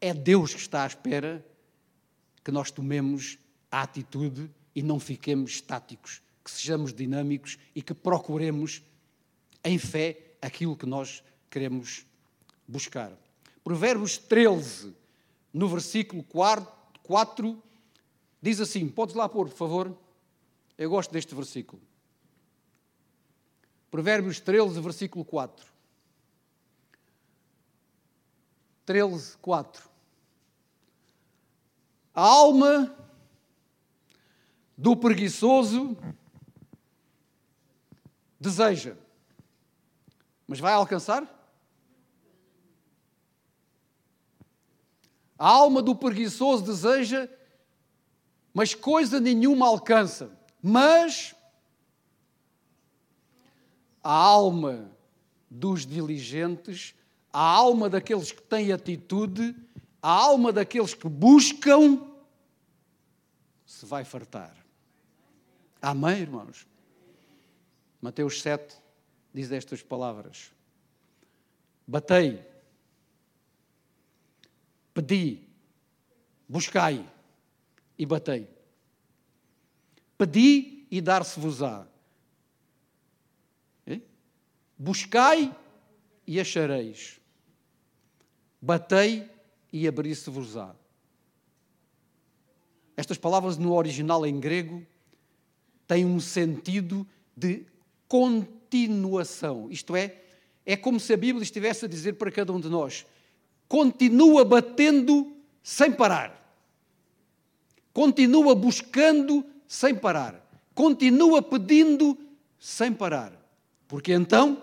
é 0.00 0.12
Deus 0.12 0.52
que 0.52 0.60
está 0.60 0.84
à 0.84 0.86
espera 0.86 1.44
que 2.44 2.50
nós 2.50 2.70
tomemos 2.70 3.38
a 3.70 3.82
atitude 3.82 4.50
e 4.74 4.82
não 4.82 4.98
fiquemos 5.00 5.52
estáticos, 5.52 6.22
que 6.44 6.50
sejamos 6.50 6.92
dinâmicos 6.92 7.58
e 7.74 7.82
que 7.82 7.94
procuremos 7.94 8.82
em 9.64 9.78
fé 9.78 10.34
aquilo 10.40 10.76
que 10.76 10.86
nós 10.86 11.22
queremos 11.48 12.06
buscar. 12.66 13.12
Provérbios 13.62 14.16
13, 14.16 14.94
no 15.52 15.68
versículo 15.68 16.22
4, 16.22 17.62
diz 18.40 18.60
assim: 18.60 18.88
podes 18.88 19.14
lá 19.14 19.28
pôr, 19.28 19.48
por 19.48 19.56
favor? 19.56 19.98
Eu 20.78 20.88
gosto 20.88 21.12
deste 21.12 21.34
versículo. 21.34 21.82
Provérbios 23.90 24.40
13, 24.40 24.80
versículo 24.80 25.24
4. 25.24 25.66
13, 28.86 29.36
4. 29.38 29.90
A 32.14 32.22
alma 32.22 32.96
do 34.76 34.96
preguiçoso 34.96 35.96
deseja, 38.40 38.96
mas 40.48 40.58
vai 40.58 40.72
alcançar? 40.72 41.22
A 45.38 45.48
alma 45.48 45.80
do 45.80 45.94
preguiçoso 45.94 46.64
deseja, 46.64 47.28
mas 48.52 48.74
coisa 48.74 49.20
nenhuma 49.20 49.66
alcança. 49.66 50.30
Mas 50.62 51.34
a 54.02 54.12
alma 54.12 54.90
dos 55.48 55.86
diligentes, 55.86 56.94
a 57.32 57.40
alma 57.40 57.88
daqueles 57.88 58.32
que 58.32 58.42
têm 58.42 58.72
atitude, 58.72 59.54
a 60.02 60.10
alma 60.10 60.52
daqueles 60.52 60.94
que 60.94 61.08
buscam, 61.08 62.06
se 63.64 63.86
vai 63.86 64.04
fartar. 64.04 64.54
Amém, 65.80 66.20
irmãos? 66.20 66.69
Mateus 68.00 68.40
7 68.42 68.76
diz 69.32 69.50
estas 69.52 69.82
palavras: 69.82 70.52
Batei 71.86 72.50
Pedi, 74.92 75.48
buscai 76.48 77.08
e 77.98 78.04
batei. 78.04 78.48
Pedi 80.18 80.86
e 80.90 81.00
dar-se-vos-á. 81.00 81.86
Buscai 84.76 85.54
e 86.26 86.40
achareis. 86.40 87.20
Batei 88.60 89.30
e 89.72 89.86
abrir-se-vos-á. 89.86 90.74
Estas 92.96 93.16
palavras 93.16 93.56
no 93.56 93.72
original 93.72 94.26
em 94.26 94.38
grego 94.38 94.86
têm 95.86 96.04
um 96.04 96.20
sentido 96.20 97.06
de 97.36 97.64
continuação. 98.10 99.70
Isto 99.70 99.94
é, 99.94 100.20
é 100.66 100.76
como 100.76 100.98
se 100.98 101.12
a 101.12 101.16
Bíblia 101.16 101.44
estivesse 101.44 101.84
a 101.84 101.88
dizer 101.88 102.14
para 102.14 102.32
cada 102.32 102.52
um 102.52 102.60
de 102.60 102.68
nós: 102.68 103.06
continua 103.68 104.44
batendo 104.44 105.32
sem 105.62 105.92
parar. 105.92 106.36
Continua 107.92 108.54
buscando 108.56 109.46
sem 109.66 109.94
parar. 109.94 110.44
Continua 110.74 111.40
pedindo 111.40 112.18
sem 112.58 112.92
parar. 112.92 113.32
Porque 113.86 114.12
então, 114.12 114.60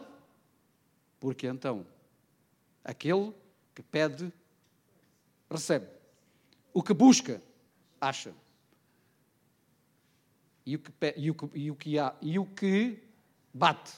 porque 1.18 1.48
então, 1.48 1.86
aquele 2.84 3.32
que 3.74 3.82
pede, 3.82 4.32
recebe. 5.50 5.88
O 6.74 6.84
que 6.84 6.94
busca, 6.94 7.42
acha. 8.00 8.34
E 10.66 10.76
o 10.76 10.80
que, 10.80 10.92
e 11.16 11.32
o 11.32 11.34
que, 11.34 11.60
e 11.60 11.72
o 11.72 11.76
que, 11.76 12.00
há, 12.00 12.14
e 12.22 12.40
o 12.40 12.46
que 12.46 13.07
bate, 13.58 13.92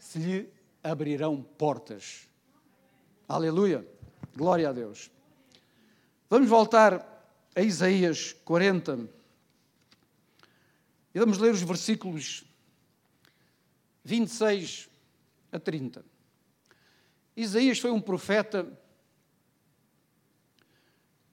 se 0.00 0.18
lhe 0.18 0.52
abrirão 0.82 1.40
portas. 1.40 2.28
Aleluia. 3.28 3.86
Glória 4.36 4.68
a 4.68 4.72
Deus. 4.72 5.12
Vamos 6.28 6.48
voltar 6.48 7.30
a 7.54 7.60
Isaías 7.60 8.32
40 8.44 9.08
e 11.14 11.20
vamos 11.20 11.38
ler 11.38 11.52
os 11.52 11.62
versículos 11.62 12.44
26 14.02 14.88
a 15.52 15.60
30. 15.60 16.04
Isaías 17.36 17.78
foi 17.78 17.92
um 17.92 18.00
profeta 18.00 18.66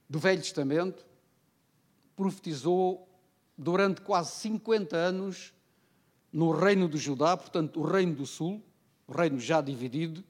do 0.07 0.19
Velho 0.19 0.41
Testamento, 0.41 1.03
profetizou 2.15 3.09
durante 3.57 4.01
quase 4.01 4.31
50 4.41 4.95
anos 4.95 5.51
no 6.31 6.51
reino 6.51 6.87
de 6.87 6.97
Judá, 6.97 7.35
portanto, 7.35 7.79
o 7.79 7.83
reino 7.83 8.15
do 8.15 8.25
sul, 8.25 8.63
o 9.07 9.11
reino 9.11 9.39
já 9.39 9.61
dividido, 9.61 10.23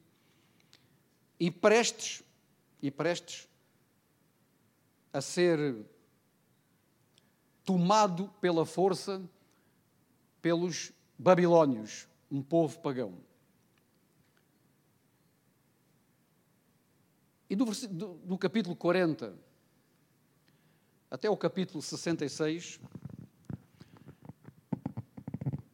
e 1.40 1.52
prestes 1.52 2.24
e 2.82 2.90
prestes 2.90 3.48
a 5.14 5.22
ser 5.22 5.76
tomado 7.64 8.28
pela 8.40 8.66
força 8.66 9.22
pelos 10.42 10.92
babilônios, 11.18 12.08
um 12.32 12.42
povo 12.42 12.80
pagão. 12.80 13.18
E 17.50 17.56
do, 17.56 17.66
do, 17.66 18.14
do 18.16 18.38
capítulo 18.38 18.76
40 18.76 19.38
até 21.12 21.30
o 21.30 21.36
capítulo 21.36 21.82
66, 21.82 22.80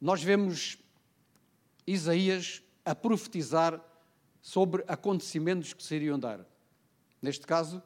nós 0.08 0.24
vemos 0.24 0.78
Isaías 1.86 2.64
a 2.86 2.96
profetizar 2.96 3.84
sobre 4.42 4.86
acontecimentos 4.88 5.74
que 5.74 5.84
se 5.84 5.96
iriam 5.96 6.18
dar. 6.18 6.48
Neste 7.22 7.46
caso, 7.46 7.84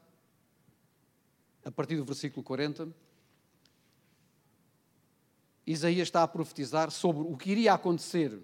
a 1.65 1.71
partir 1.71 1.95
do 1.95 2.05
versículo 2.05 2.43
40, 2.43 2.89
Isaías 5.65 6.09
está 6.09 6.21
a 6.21 6.27
profetizar 6.27 6.91
sobre 6.91 7.23
o 7.23 7.35
que 7.35 7.49
iria 7.49 7.73
acontecer 7.73 8.39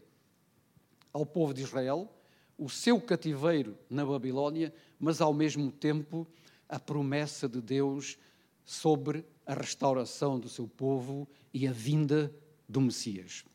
ao 1.13 1.23
povo 1.23 1.53
de 1.53 1.61
Israel, 1.61 2.11
o 2.57 2.71
seu 2.71 2.99
cativeiro 2.99 3.77
na 3.87 4.03
Babilónia, 4.03 4.73
mas 4.99 5.21
ao 5.21 5.35
mesmo 5.35 5.71
tempo 5.71 6.27
a 6.67 6.79
promessa 6.79 7.47
de 7.47 7.61
Deus 7.61 8.17
sobre 8.65 9.23
a 9.45 9.53
restauração 9.53 10.39
do 10.39 10.49
seu 10.49 10.67
povo 10.67 11.29
e 11.53 11.67
a 11.67 11.71
vinda 11.71 12.33
do 12.67 12.81
Messias. 12.81 13.45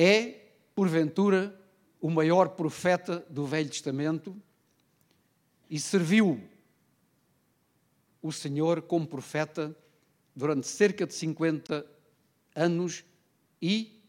É, 0.00 0.52
porventura, 0.76 1.60
o 2.00 2.08
maior 2.08 2.50
profeta 2.50 3.26
do 3.28 3.44
Velho 3.44 3.68
Testamento 3.68 4.40
e 5.68 5.80
serviu 5.80 6.40
o 8.22 8.30
Senhor 8.30 8.80
como 8.82 9.08
profeta 9.08 9.76
durante 10.36 10.68
cerca 10.68 11.04
de 11.04 11.12
50 11.14 11.84
anos 12.54 13.04
e 13.60 14.00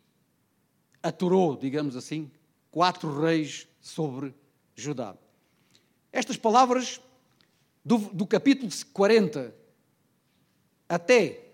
aturou, 1.02 1.58
digamos 1.58 1.95
assim, 1.95 2.30
quatro 2.69 3.19
reis 3.19 3.67
sobre 3.82 4.32
Judá. 4.75 5.17
Estas 6.12 6.38
palavras 6.38 7.02
do, 7.84 7.97
do 7.97 8.28
capítulo 8.28 8.71
40 8.93 9.56
até 10.88 11.47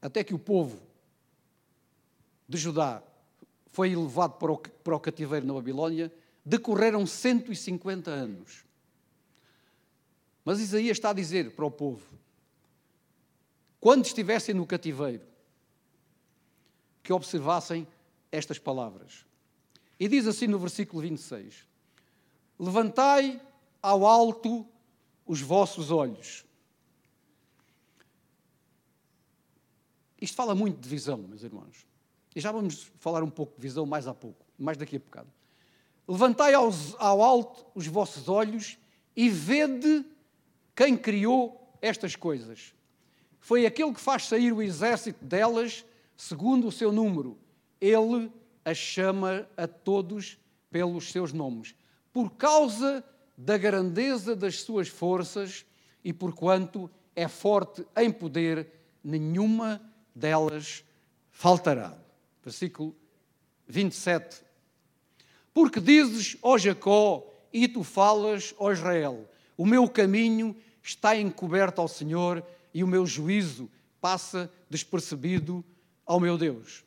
até 0.00 0.24
que 0.24 0.32
o 0.32 0.38
povo 0.38 0.88
de 2.50 2.58
Judá 2.58 3.00
foi 3.68 3.94
levado 3.94 4.32
para 4.32 4.50
o, 4.50 4.58
para 4.58 4.96
o 4.96 4.98
cativeiro 4.98 5.46
na 5.46 5.54
Babilónia, 5.54 6.12
decorreram 6.44 7.06
150 7.06 8.10
anos. 8.10 8.64
Mas 10.44 10.58
Isaías 10.58 10.96
está 10.96 11.10
a 11.10 11.12
dizer 11.12 11.54
para 11.54 11.64
o 11.64 11.70
povo: 11.70 12.04
quando 13.78 14.04
estivessem 14.04 14.52
no 14.52 14.66
cativeiro, 14.66 15.22
que 17.04 17.12
observassem 17.12 17.86
estas 18.32 18.58
palavras. 18.58 19.24
E 19.98 20.08
diz 20.08 20.26
assim 20.26 20.48
no 20.48 20.58
versículo 20.58 21.02
26: 21.02 21.68
Levantai 22.58 23.40
ao 23.80 24.04
alto 24.04 24.66
os 25.24 25.40
vossos 25.40 25.92
olhos. 25.92 26.44
Isto 30.20 30.34
fala 30.34 30.52
muito 30.52 30.80
de 30.80 30.88
visão, 30.88 31.16
meus 31.16 31.44
irmãos. 31.44 31.89
E 32.34 32.40
já 32.40 32.52
vamos 32.52 32.90
falar 32.98 33.22
um 33.22 33.30
pouco 33.30 33.56
de 33.56 33.62
visão 33.62 33.84
mais 33.84 34.06
a 34.06 34.14
pouco, 34.14 34.44
mais 34.58 34.76
daqui 34.76 34.96
a 34.96 34.98
bocado. 34.98 35.28
Levantai 36.06 36.54
aos, 36.54 36.94
ao 36.98 37.22
alto 37.22 37.66
os 37.74 37.86
vossos 37.86 38.28
olhos 38.28 38.78
e 39.16 39.28
vede 39.28 40.04
quem 40.74 40.96
criou 40.96 41.76
estas 41.80 42.16
coisas. 42.16 42.74
Foi 43.38 43.66
aquele 43.66 43.92
que 43.92 44.00
faz 44.00 44.26
sair 44.26 44.52
o 44.52 44.62
exército 44.62 45.24
delas 45.24 45.84
segundo 46.16 46.68
o 46.68 46.72
seu 46.72 46.92
número. 46.92 47.38
Ele 47.80 48.30
as 48.64 48.76
chama 48.76 49.48
a 49.56 49.66
todos 49.66 50.38
pelos 50.70 51.10
seus 51.10 51.32
nomes. 51.32 51.74
Por 52.12 52.30
causa 52.32 53.04
da 53.36 53.56
grandeza 53.56 54.36
das 54.36 54.60
suas 54.60 54.88
forças 54.88 55.64
e 56.04 56.12
porquanto 56.12 56.90
é 57.16 57.26
forte 57.26 57.86
em 57.96 58.10
poder, 58.10 58.68
nenhuma 59.02 59.80
delas 60.14 60.84
faltará. 61.30 61.96
Versículo 62.42 62.96
27. 63.66 64.42
Porque 65.52 65.80
dizes, 65.80 66.36
ó 66.42 66.56
Jacó, 66.56 67.26
e 67.52 67.66
tu 67.66 67.82
falas, 67.82 68.54
ó 68.58 68.70
Israel, 68.72 69.28
o 69.56 69.66
meu 69.66 69.88
caminho 69.88 70.56
está 70.82 71.16
encoberto 71.16 71.80
ao 71.80 71.88
Senhor 71.88 72.44
e 72.72 72.82
o 72.84 72.86
meu 72.86 73.04
juízo 73.06 73.68
passa 74.00 74.50
despercebido 74.68 75.64
ao 76.06 76.20
meu 76.20 76.38
Deus. 76.38 76.84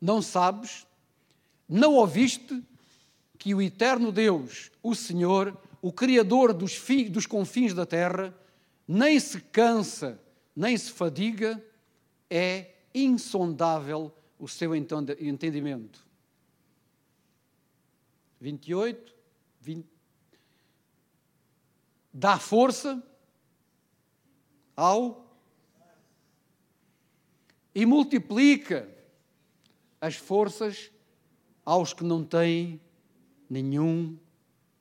Não 0.00 0.22
sabes, 0.22 0.86
não 1.68 1.94
ouviste 1.94 2.62
que 3.38 3.54
o 3.54 3.62
eterno 3.62 4.10
Deus, 4.10 4.70
o 4.82 4.94
Senhor, 4.94 5.56
o 5.80 5.92
Criador 5.92 6.52
dos, 6.52 6.80
dos 7.10 7.26
confins 7.26 7.72
da 7.72 7.86
terra, 7.86 8.34
nem 8.86 9.20
se 9.20 9.40
cansa, 9.40 10.20
nem 10.56 10.76
se 10.76 10.90
fadiga, 10.90 11.62
é 12.28 12.72
insondável 12.94 14.12
o 14.38 14.46
seu 14.48 14.74
entendimento. 14.74 16.06
28, 18.40 19.14
20. 19.60 19.86
Dá 22.12 22.38
força 22.38 23.02
ao 24.76 25.26
e 27.74 27.84
multiplica 27.84 28.88
as 30.00 30.16
forças 30.16 30.90
aos 31.64 31.92
que 31.92 32.02
não 32.02 32.24
têm 32.24 32.80
nenhum 33.48 34.18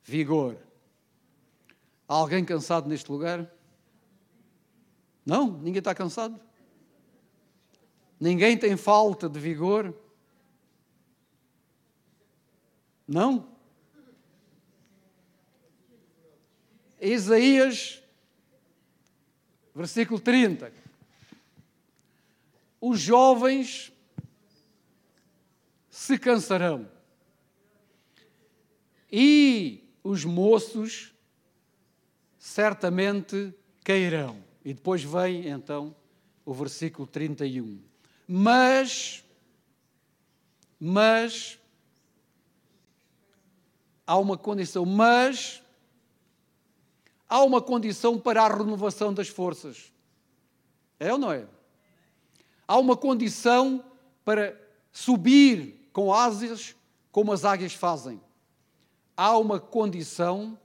vigor. 0.04 0.58
Há 2.08 2.16
alguém 2.16 2.46
cansado 2.46 2.88
neste 2.88 3.12
lugar? 3.12 3.52
Não? 5.26 5.52
Ninguém 5.58 5.80
está 5.80 5.94
cansado? 5.94 6.40
Ninguém 8.20 8.58
tem 8.58 8.76
falta 8.76 9.30
de 9.30 9.40
vigor? 9.40 9.94
Não? 13.08 13.48
Isaías, 17.00 18.02
versículo 19.74 20.20
30. 20.20 20.74
Os 22.82 23.00
jovens 23.00 23.94
se 25.90 26.18
cansarão 26.18 26.90
e 29.12 29.84
os 30.04 30.26
moços 30.26 31.14
certamente 32.38 33.54
cairão. 33.84 34.44
E 34.64 34.74
depois 34.74 35.04
vem 35.04 35.48
então 35.48 35.96
o 36.46 36.54
versículo 36.54 37.08
31. 37.08 37.87
Mas, 38.28 39.24
mas, 40.80 41.60
há 44.06 44.18
uma 44.18 44.38
condição, 44.38 44.86
mas 44.86 45.64
há 47.30 47.42
uma 47.44 47.62
condição 47.62 48.20
para 48.20 48.44
a 48.44 48.48
renovação 48.48 49.14
das 49.14 49.30
forças. 49.30 49.94
É 51.00 51.12
ou 51.12 51.18
não 51.18 51.32
é? 51.32 51.48
Há 52.68 52.78
uma 52.78 52.98
condição 52.98 53.84
para 54.26 54.60
subir 54.92 55.90
com 55.94 56.14
asas 56.14 56.76
como 57.12 57.32
as 57.32 57.46
águias 57.46 57.74
fazem 57.74 58.20
há 59.18 59.36
uma 59.36 59.60
condição 59.60 60.58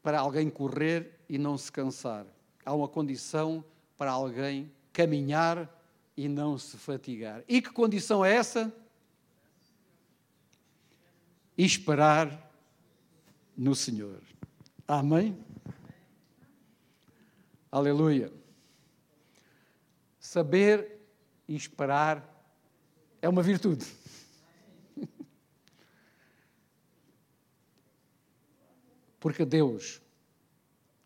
para 0.00 0.20
alguém 0.20 0.48
correr 0.48 1.18
e 1.28 1.36
não 1.36 1.58
se 1.58 1.72
cansar. 1.72 2.24
Há 2.64 2.72
uma 2.72 2.86
condição 2.86 3.64
para 3.96 4.12
alguém 4.12 4.70
caminhar 4.92 5.68
e 6.18 6.28
não 6.28 6.58
se 6.58 6.76
fatigar. 6.76 7.44
E 7.46 7.62
que 7.62 7.70
condição 7.70 8.24
é 8.24 8.34
essa? 8.34 8.74
Esperar 11.56 12.52
no 13.56 13.72
Senhor. 13.72 14.20
Amém? 14.88 15.38
Aleluia. 17.70 18.32
Saber 20.18 21.00
e 21.46 21.54
esperar 21.54 22.28
é 23.22 23.28
uma 23.28 23.44
virtude. 23.44 23.86
Porque 29.20 29.44
Deus, 29.44 30.02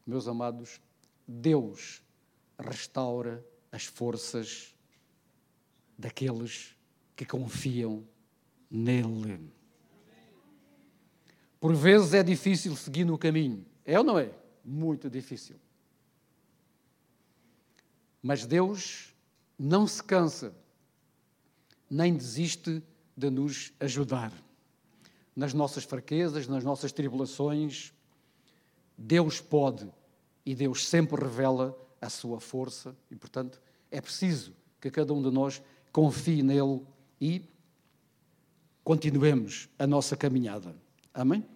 meus 0.06 0.26
amados, 0.26 0.80
Deus 1.28 2.00
restaura 2.58 3.46
as 3.70 3.84
forças 3.84 4.71
daqueles 6.02 6.76
que 7.14 7.24
confiam 7.24 8.04
nele. 8.68 9.38
Por 11.60 11.74
vezes 11.76 12.12
é 12.12 12.24
difícil 12.24 12.74
seguir 12.74 13.04
no 13.04 13.16
caminho, 13.16 13.64
é 13.84 13.96
ou 13.96 14.04
não 14.04 14.18
é? 14.18 14.30
muito 14.64 15.08
difícil. 15.08 15.56
Mas 18.20 18.44
Deus 18.46 19.14
não 19.58 19.86
se 19.86 20.02
cansa, 20.02 20.54
nem 21.88 22.14
desiste 22.14 22.82
de 23.16 23.30
nos 23.30 23.72
ajudar. 23.78 24.32
Nas 25.34 25.54
nossas 25.54 25.84
fraquezas, 25.84 26.46
nas 26.46 26.62
nossas 26.62 26.92
tribulações, 26.92 27.92
Deus 28.96 29.40
pode 29.40 29.88
e 30.44 30.54
Deus 30.54 30.86
sempre 30.86 31.20
revela 31.20 31.76
a 32.00 32.08
sua 32.08 32.40
força 32.40 32.96
e, 33.10 33.16
portanto, 33.16 33.60
é 33.90 34.00
preciso 34.00 34.52
que 34.80 34.90
cada 34.90 35.12
um 35.12 35.22
de 35.22 35.30
nós 35.30 35.62
confie 35.92 36.42
nele 36.42 36.80
e 37.20 37.48
continuemos 38.82 39.68
a 39.78 39.86
nossa 39.86 40.16
caminhada. 40.16 40.74
Amém? 41.12 41.46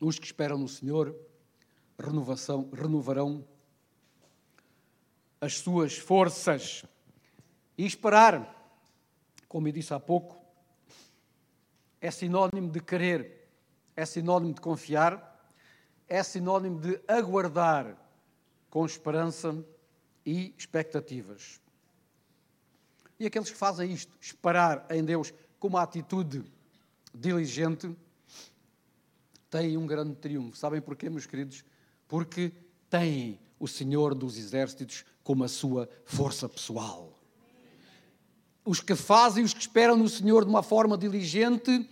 Os 0.00 0.18
que 0.18 0.26
esperam 0.26 0.56
no 0.56 0.68
Senhor 0.68 1.14
renovação, 1.98 2.70
renovarão 2.72 3.44
as 5.40 5.58
suas 5.58 5.96
forças. 5.98 6.84
E 7.76 7.84
esperar, 7.84 8.54
como 9.48 9.68
eu 9.68 9.72
disse 9.72 9.92
há 9.92 10.00
pouco, 10.00 10.40
é 12.00 12.10
sinónimo 12.10 12.70
de 12.70 12.80
querer, 12.80 13.48
é 13.96 14.06
sinónimo 14.06 14.54
de 14.54 14.60
confiar, 14.60 15.27
é 16.08 16.22
sinónimo 16.22 16.80
de 16.80 17.00
aguardar 17.06 17.96
com 18.70 18.84
esperança 18.84 19.64
e 20.24 20.54
expectativas. 20.56 21.60
E 23.18 23.26
aqueles 23.26 23.50
que 23.50 23.56
fazem 23.56 23.92
isto, 23.92 24.12
esperar 24.20 24.86
em 24.90 25.04
Deus 25.04 25.32
com 25.58 25.68
uma 25.68 25.82
atitude 25.82 26.44
diligente, 27.12 27.94
têm 29.50 29.76
um 29.76 29.86
grande 29.86 30.14
triunfo. 30.14 30.56
Sabem 30.56 30.80
porquê, 30.80 31.10
meus 31.10 31.26
queridos? 31.26 31.64
Porque 32.06 32.52
têm 32.88 33.40
o 33.58 33.66
Senhor 33.66 34.14
dos 34.14 34.38
Exércitos 34.38 35.04
como 35.24 35.44
a 35.44 35.48
sua 35.48 35.88
força 36.04 36.48
pessoal. 36.48 37.18
Os 38.64 38.80
que 38.80 38.94
fazem, 38.94 39.42
os 39.42 39.52
que 39.52 39.60
esperam 39.60 39.96
no 39.96 40.08
Senhor 40.08 40.44
de 40.44 40.50
uma 40.50 40.62
forma 40.62 40.96
diligente, 40.96 41.88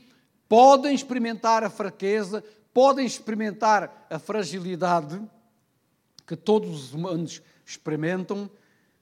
podem 0.48 0.94
experimentar 0.94 1.64
a 1.64 1.70
fraqueza, 1.70 2.44
podem 2.76 3.06
experimentar 3.06 4.06
a 4.10 4.18
fragilidade 4.18 5.18
que 6.26 6.36
todos 6.36 6.68
os 6.68 6.92
humanos 6.92 7.40
experimentam, 7.64 8.50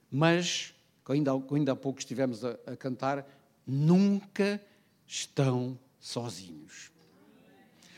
mas 0.09 0.73
ainda, 1.09 1.31
ainda 1.51 1.73
há 1.73 1.75
pouco 1.75 1.99
estivemos 1.99 2.45
a, 2.45 2.57
a 2.65 2.77
cantar, 2.77 3.27
nunca 3.67 4.61
estão 5.05 5.77
sozinhos. 5.99 6.89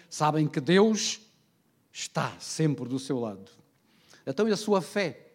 Sabem 0.09 0.47
que 0.47 0.59
Deus 0.59 1.21
está 1.93 2.35
sempre 2.39 2.89
do 2.89 2.97
seu 2.97 3.19
lado. 3.19 3.51
Então 4.25 4.47
a 4.47 4.57
sua 4.57 4.81
fé 4.81 5.27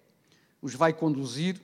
os 0.60 0.74
vai 0.74 0.92
conduzir 0.92 1.60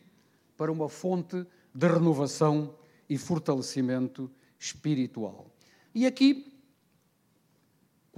para 0.57 0.71
uma 0.71 0.89
fonte 0.89 1.45
de 1.75 1.89
renovação 1.89 2.77
e 3.11 3.19
fortalecimento 3.19 4.31
espiritual. 4.57 5.51
E 5.93 6.07
aqui, 6.07 6.48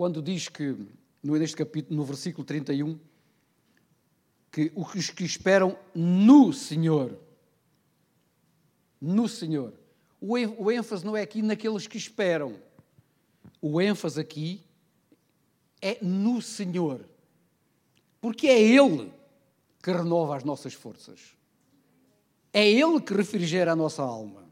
quando 0.01 0.23
diz 0.23 0.49
que, 0.49 0.75
neste 1.23 1.55
capítulo, 1.55 1.95
no 1.95 2.07
versículo 2.07 2.43
31, 2.43 2.99
que 4.51 4.73
os 4.75 5.11
que 5.11 5.25
esperam 5.25 5.79
no 5.95 6.55
Senhor, 6.55 7.21
no 8.99 9.29
Senhor. 9.29 9.75
O 10.19 10.73
ênfase 10.73 11.05
não 11.05 11.15
é 11.15 11.21
aqui 11.21 11.43
naqueles 11.43 11.87
que 11.87 11.99
esperam. 11.99 12.57
O 13.61 13.79
ênfase 13.79 14.19
aqui 14.19 14.63
é 15.83 15.99
no 16.03 16.41
Senhor. 16.41 17.07
Porque 18.23 18.47
é 18.47 18.59
Ele 18.59 19.13
que 19.83 19.93
renova 19.93 20.35
as 20.35 20.45
nossas 20.45 20.73
forças. 20.73 21.37
É 22.55 22.67
Ele 22.67 23.03
que 23.03 23.13
refrigera 23.13 23.73
a 23.73 23.77
nossa 23.77 24.01
alma. 24.03 24.49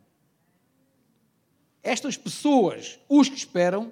Estas 1.83 2.19
pessoas, 2.19 3.01
os 3.09 3.31
que 3.31 3.37
esperam, 3.37 3.91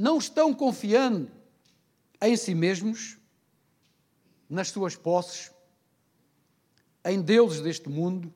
não 0.00 0.16
estão 0.16 0.54
confiando 0.54 1.30
em 2.22 2.34
si 2.34 2.54
mesmos, 2.54 3.18
nas 4.48 4.68
suas 4.68 4.96
posses, 4.96 5.52
em 7.04 7.20
deuses 7.20 7.60
deste 7.60 7.86
mundo, 7.90 8.32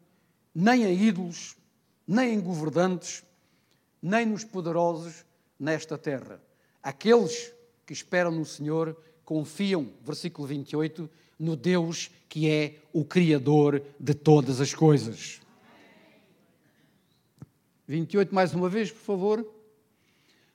nem 0.54 0.84
em 0.84 1.02
ídolos, 1.02 1.56
nem 2.06 2.34
em 2.34 2.40
governantes, 2.40 3.24
nem 4.02 4.26
nos 4.26 4.44
poderosos 4.44 5.24
nesta 5.58 5.96
terra. 5.96 6.38
Aqueles 6.82 7.50
que 7.86 7.94
esperam 7.94 8.30
no 8.30 8.44
Senhor 8.44 8.94
confiam, 9.24 9.90
versículo 10.02 10.46
28, 10.46 11.08
no 11.38 11.56
Deus 11.56 12.10
que 12.28 12.46
é 12.46 12.78
o 12.92 13.06
Criador 13.06 13.82
de 13.98 14.12
todas 14.12 14.60
as 14.60 14.74
coisas. 14.74 15.40
28, 17.88 18.34
mais 18.34 18.52
uma 18.52 18.68
vez, 18.68 18.92
por 18.92 19.00
favor. 19.00 19.53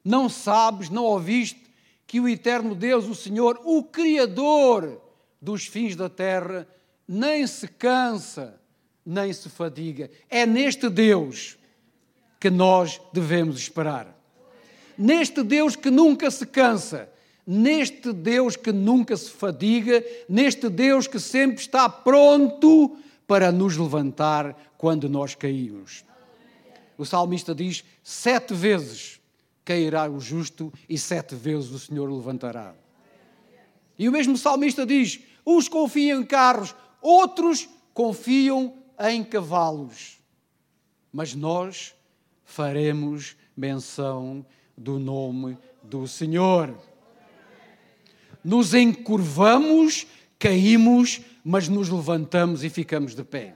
Não 0.10 0.28
sabes, 0.28 0.90
não 0.90 1.04
ouviste 1.04 1.62
que 2.08 2.20
o 2.20 2.28
eterno 2.28 2.74
Deus, 2.74 3.06
o 3.06 3.14
Senhor, 3.14 3.62
o 3.64 3.84
Criador 3.84 5.00
dos 5.40 5.68
fins 5.68 5.96
da 5.96 6.10
terra, 6.10 6.68
nem 7.08 7.46
se 7.46 7.68
cansa, 7.68 8.60
nem 9.06 9.32
se 9.32 9.48
fadiga. 9.50 10.10
É 10.28 10.48
neste 10.48 10.90
Deus 10.90 11.60
que 12.40 12.50
nós 12.50 13.00
devemos 13.14 13.60
esperar. 13.60 14.20
Neste 14.98 15.44
Deus 15.44 15.76
que 15.76 15.92
nunca 15.92 16.32
se 16.32 16.48
cansa, 16.48 17.08
neste 17.46 18.12
Deus 18.12 18.56
que 18.56 18.72
nunca 18.72 19.16
se 19.16 19.30
fadiga, 19.30 20.04
neste 20.28 20.70
Deus 20.70 21.06
que 21.06 21.20
sempre 21.20 21.62
está 21.62 21.88
pronto 21.88 22.98
para 23.28 23.52
nos 23.52 23.78
levantar 23.78 24.74
quando 24.76 25.08
nós 25.08 25.36
caímos. 25.36 26.04
O 26.98 27.06
salmista 27.06 27.54
diz: 27.54 27.84
sete 28.04 28.56
vezes 28.56 29.19
cairá 29.70 30.10
o 30.10 30.20
justo 30.20 30.74
e 30.90 30.98
sete 30.98 31.36
vezes 31.36 31.70
o 31.70 31.78
Senhor 31.78 32.12
levantará. 32.12 32.74
E 34.00 34.10
o 34.10 34.12
mesmo 34.12 34.36
salmista 34.36 34.84
diz: 34.84 35.20
uns 35.46 35.70
confiam 35.70 36.22
em 36.22 36.26
carros, 36.26 36.74
outros 37.00 37.70
confiam 37.94 38.74
em 39.00 39.24
cavalos. 39.24 40.18
Mas 41.14 41.36
nós 41.36 41.94
faremos 42.44 43.36
menção 43.56 44.44
do 44.76 44.98
nome 44.98 45.56
do 45.84 46.08
Senhor. 46.08 46.76
Nos 48.44 48.74
encurvamos, 48.74 50.08
caímos, 50.40 51.22
mas 51.44 51.70
nos 51.70 51.90
levantamos 51.90 52.64
e 52.64 52.72
ficamos 52.72 53.14
de 53.14 53.24
pé. 53.24 53.54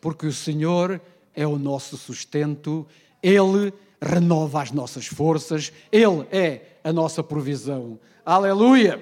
Porque 0.00 0.26
o 0.26 0.32
Senhor 0.32 0.98
é 1.34 1.46
o 1.46 1.58
nosso 1.58 1.98
sustento, 1.98 2.86
Ele 3.22 3.70
renova 4.00 4.62
as 4.62 4.70
nossas 4.70 5.06
forças, 5.06 5.72
Ele 5.90 6.26
é 6.30 6.78
a 6.84 6.92
nossa 6.92 7.22
provisão. 7.22 7.98
Aleluia! 8.24 9.00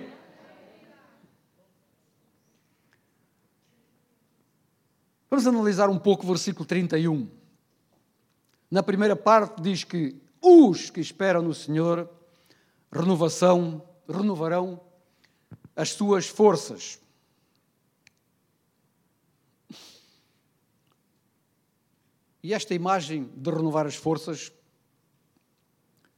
Vamos 5.30 5.46
analisar 5.46 5.88
um 5.88 5.98
pouco 5.98 6.24
o 6.24 6.28
versículo 6.28 6.66
31. 6.66 7.28
Na 8.70 8.82
primeira 8.82 9.16
parte 9.16 9.62
diz 9.62 9.82
que 9.82 10.20
os 10.40 10.90
que 10.90 11.00
esperam 11.00 11.40
no 11.40 11.54
Senhor 11.54 12.08
renovação, 12.92 13.82
renovarão 14.06 14.80
as 15.74 15.90
suas 15.90 16.26
forças. 16.28 17.00
E 22.42 22.52
esta 22.52 22.74
imagem 22.74 23.30
de 23.34 23.50
renovar 23.50 23.86
as 23.86 23.94
forças 23.94 24.52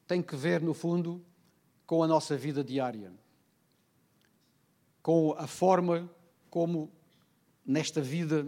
tem 0.06 0.22
que 0.22 0.36
ver, 0.36 0.60
no 0.60 0.74
fundo, 0.74 1.24
com 1.86 2.02
a 2.02 2.06
nossa 2.06 2.36
vida 2.36 2.62
diária, 2.62 3.12
com 5.02 5.34
a 5.38 5.46
forma 5.46 6.10
como 6.50 6.90
nesta 7.64 8.00
vida 8.00 8.46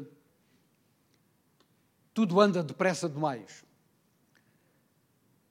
tudo 2.16 2.40
anda 2.40 2.62
depressa 2.62 3.08
demais. 3.08 3.62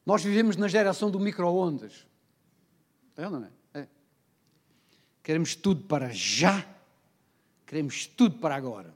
Nós 0.04 0.24
vivemos 0.24 0.56
na 0.56 0.68
geração 0.68 1.12
do 1.12 1.20
micro-ondas. 1.20 2.08
É 3.16 3.26
ou 3.26 3.32
não 3.32 3.44
é? 3.44 3.82
é? 3.82 3.88
Queremos 5.22 5.56
tudo 5.56 5.84
para 5.84 6.10
já, 6.10 6.68
queremos 7.68 8.08
tudo 8.08 8.40
para 8.40 8.56
agora. 8.56 8.94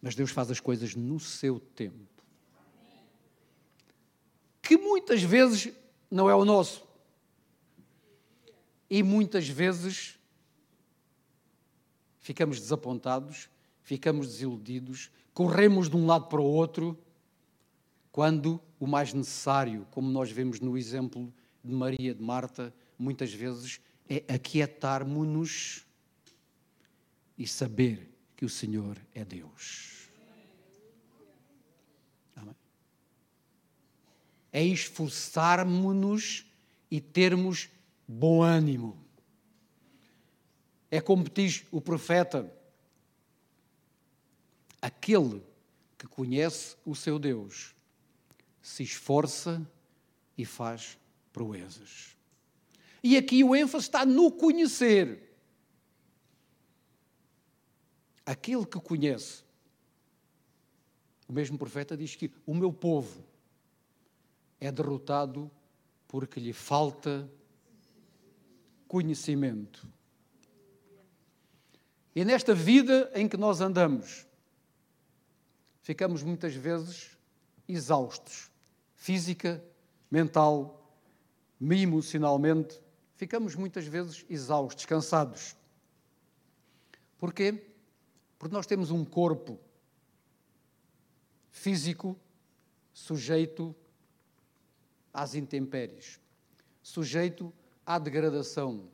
Mas 0.00 0.16
Deus 0.16 0.32
faz 0.32 0.50
as 0.50 0.58
coisas 0.58 0.96
no 0.96 1.20
seu 1.20 1.60
tempo. 1.60 2.11
Que 4.72 4.76
muitas 4.78 5.22
vezes 5.22 5.70
não 6.10 6.30
é 6.30 6.34
o 6.34 6.44
nosso. 6.44 6.82
E 8.88 9.02
muitas 9.02 9.46
vezes 9.46 10.18
ficamos 12.20 12.58
desapontados 12.58 13.48
ficamos 13.82 14.26
desiludidos, 14.28 15.10
corremos 15.34 15.90
de 15.90 15.96
um 15.96 16.06
lado 16.06 16.26
para 16.28 16.40
o 16.40 16.44
outro, 16.44 16.98
quando 18.10 18.60
o 18.78 18.86
mais 18.86 19.12
necessário, 19.12 19.86
como 19.90 20.10
nós 20.10 20.30
vemos 20.30 20.60
no 20.60 20.78
exemplo 20.78 21.32
de 21.62 21.72
Maria, 21.72 22.14
de 22.14 22.22
Marta, 22.22 22.72
muitas 22.98 23.32
vezes 23.32 23.80
é 24.08 24.24
aquietarmos-nos 24.32 25.86
e 27.36 27.46
saber 27.46 28.08
que 28.36 28.44
o 28.44 28.48
Senhor 28.48 28.96
é 29.14 29.24
Deus. 29.24 29.91
É 34.52 34.62
esforçarmos-nos 34.62 36.46
e 36.90 37.00
termos 37.00 37.70
bom 38.06 38.42
ânimo. 38.42 39.02
É 40.90 41.00
como 41.00 41.24
diz 41.24 41.64
o 41.70 41.80
profeta, 41.80 42.52
aquele 44.80 45.42
que 45.96 46.06
conhece 46.06 46.76
o 46.84 46.94
seu 46.94 47.18
Deus 47.18 47.74
se 48.60 48.82
esforça 48.82 49.66
e 50.36 50.44
faz 50.44 50.98
proezas. 51.32 52.16
E 53.02 53.16
aqui 53.16 53.42
o 53.42 53.56
ênfase 53.56 53.86
está 53.86 54.04
no 54.04 54.30
conhecer. 54.30 55.34
Aquele 58.24 58.64
que 58.64 58.78
conhece. 58.78 59.42
O 61.26 61.32
mesmo 61.32 61.58
profeta 61.58 61.96
diz 61.96 62.14
que 62.14 62.30
o 62.46 62.54
meu 62.54 62.72
povo 62.72 63.24
é 64.62 64.70
derrotado 64.70 65.50
porque 66.06 66.38
lhe 66.38 66.52
falta 66.52 67.28
conhecimento. 68.86 69.88
E 72.14 72.24
nesta 72.24 72.54
vida 72.54 73.10
em 73.12 73.28
que 73.28 73.36
nós 73.36 73.60
andamos, 73.60 74.24
ficamos 75.80 76.22
muitas 76.22 76.54
vezes 76.54 77.18
exaustos, 77.66 78.52
física, 78.94 79.64
mental, 80.08 80.96
emocionalmente, 81.60 82.80
ficamos 83.16 83.56
muitas 83.56 83.84
vezes 83.86 84.24
exaustos, 84.30 84.86
cansados. 84.86 85.56
Porquê? 87.18 87.66
Porque 88.38 88.54
nós 88.54 88.66
temos 88.66 88.92
um 88.92 89.04
corpo 89.04 89.58
físico 91.50 92.16
sujeito 92.92 93.74
às 95.12 95.34
intempéries, 95.34 96.20
sujeito 96.82 97.52
à 97.84 97.98
degradação. 97.98 98.88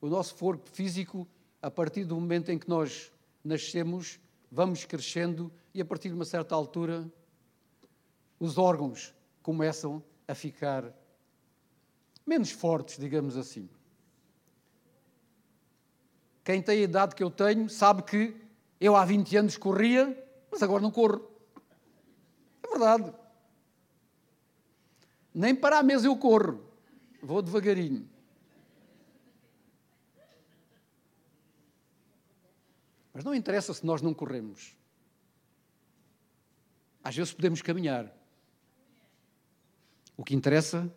O 0.00 0.08
nosso 0.08 0.34
corpo 0.36 0.68
físico, 0.70 1.26
a 1.60 1.70
partir 1.70 2.04
do 2.04 2.14
momento 2.14 2.50
em 2.50 2.58
que 2.58 2.68
nós 2.68 3.12
nascemos, 3.42 4.20
vamos 4.50 4.84
crescendo 4.84 5.52
e 5.74 5.80
a 5.80 5.84
partir 5.84 6.08
de 6.08 6.14
uma 6.14 6.24
certa 6.24 6.54
altura 6.54 7.10
os 8.38 8.56
órgãos 8.56 9.14
começam 9.42 10.02
a 10.26 10.34
ficar 10.34 10.94
menos 12.26 12.50
fortes, 12.50 12.98
digamos 12.98 13.36
assim. 13.36 13.68
Quem 16.44 16.62
tem 16.62 16.80
a 16.80 16.82
idade 16.82 17.14
que 17.14 17.22
eu 17.22 17.30
tenho 17.30 17.68
sabe 17.68 18.02
que 18.02 18.36
eu 18.80 18.94
há 18.94 19.04
20 19.04 19.36
anos 19.36 19.56
corria, 19.56 20.16
mas 20.50 20.62
agora 20.62 20.82
não 20.82 20.90
corro. 20.90 21.28
É 22.62 22.68
verdade. 22.68 23.12
Nem 25.38 25.54
para 25.54 25.78
a 25.78 25.84
mesa 25.84 26.08
eu 26.08 26.16
corro. 26.16 26.68
Vou 27.22 27.40
devagarinho. 27.40 28.10
Mas 33.14 33.22
não 33.22 33.32
interessa 33.32 33.72
se 33.72 33.86
nós 33.86 34.02
não 34.02 34.12
corremos. 34.12 34.76
Às 37.04 37.14
vezes 37.14 37.32
podemos 37.32 37.62
caminhar. 37.62 38.12
O 40.16 40.24
que 40.24 40.34
interessa 40.34 40.92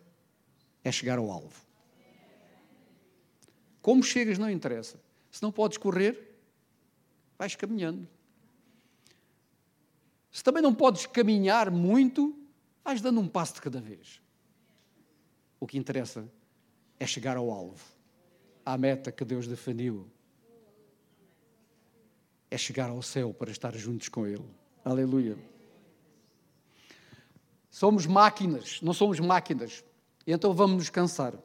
é 0.82 0.90
chegar 0.90 1.20
ao 1.20 1.30
alvo. 1.30 1.64
Como 3.80 4.02
chegas 4.02 4.38
não 4.38 4.50
interessa. 4.50 5.00
Se 5.30 5.40
não 5.40 5.52
podes 5.52 5.78
correr, 5.78 6.36
vais 7.38 7.54
caminhando. 7.54 8.08
Se 10.32 10.42
também 10.42 10.64
não 10.64 10.74
podes 10.74 11.06
caminhar 11.06 11.70
muito, 11.70 12.36
vais 12.82 13.00
dando 13.00 13.20
um 13.20 13.28
passo 13.28 13.54
de 13.54 13.60
cada 13.60 13.80
vez. 13.80 14.20
O 15.62 15.66
que 15.68 15.78
interessa 15.78 16.28
é 16.98 17.06
chegar 17.06 17.36
ao 17.36 17.48
alvo, 17.48 17.84
à 18.66 18.76
meta 18.76 19.12
que 19.12 19.24
Deus 19.24 19.46
definiu. 19.46 20.10
É 22.50 22.58
chegar 22.58 22.90
ao 22.90 23.00
céu 23.00 23.32
para 23.32 23.48
estar 23.48 23.72
juntos 23.76 24.08
com 24.08 24.26
Ele. 24.26 24.44
Aleluia. 24.84 25.38
Somos 27.70 28.06
máquinas, 28.06 28.82
não 28.82 28.92
somos 28.92 29.20
máquinas. 29.20 29.84
Então 30.26 30.52
vamos 30.52 30.78
nos 30.78 30.90
cansar. 30.90 31.38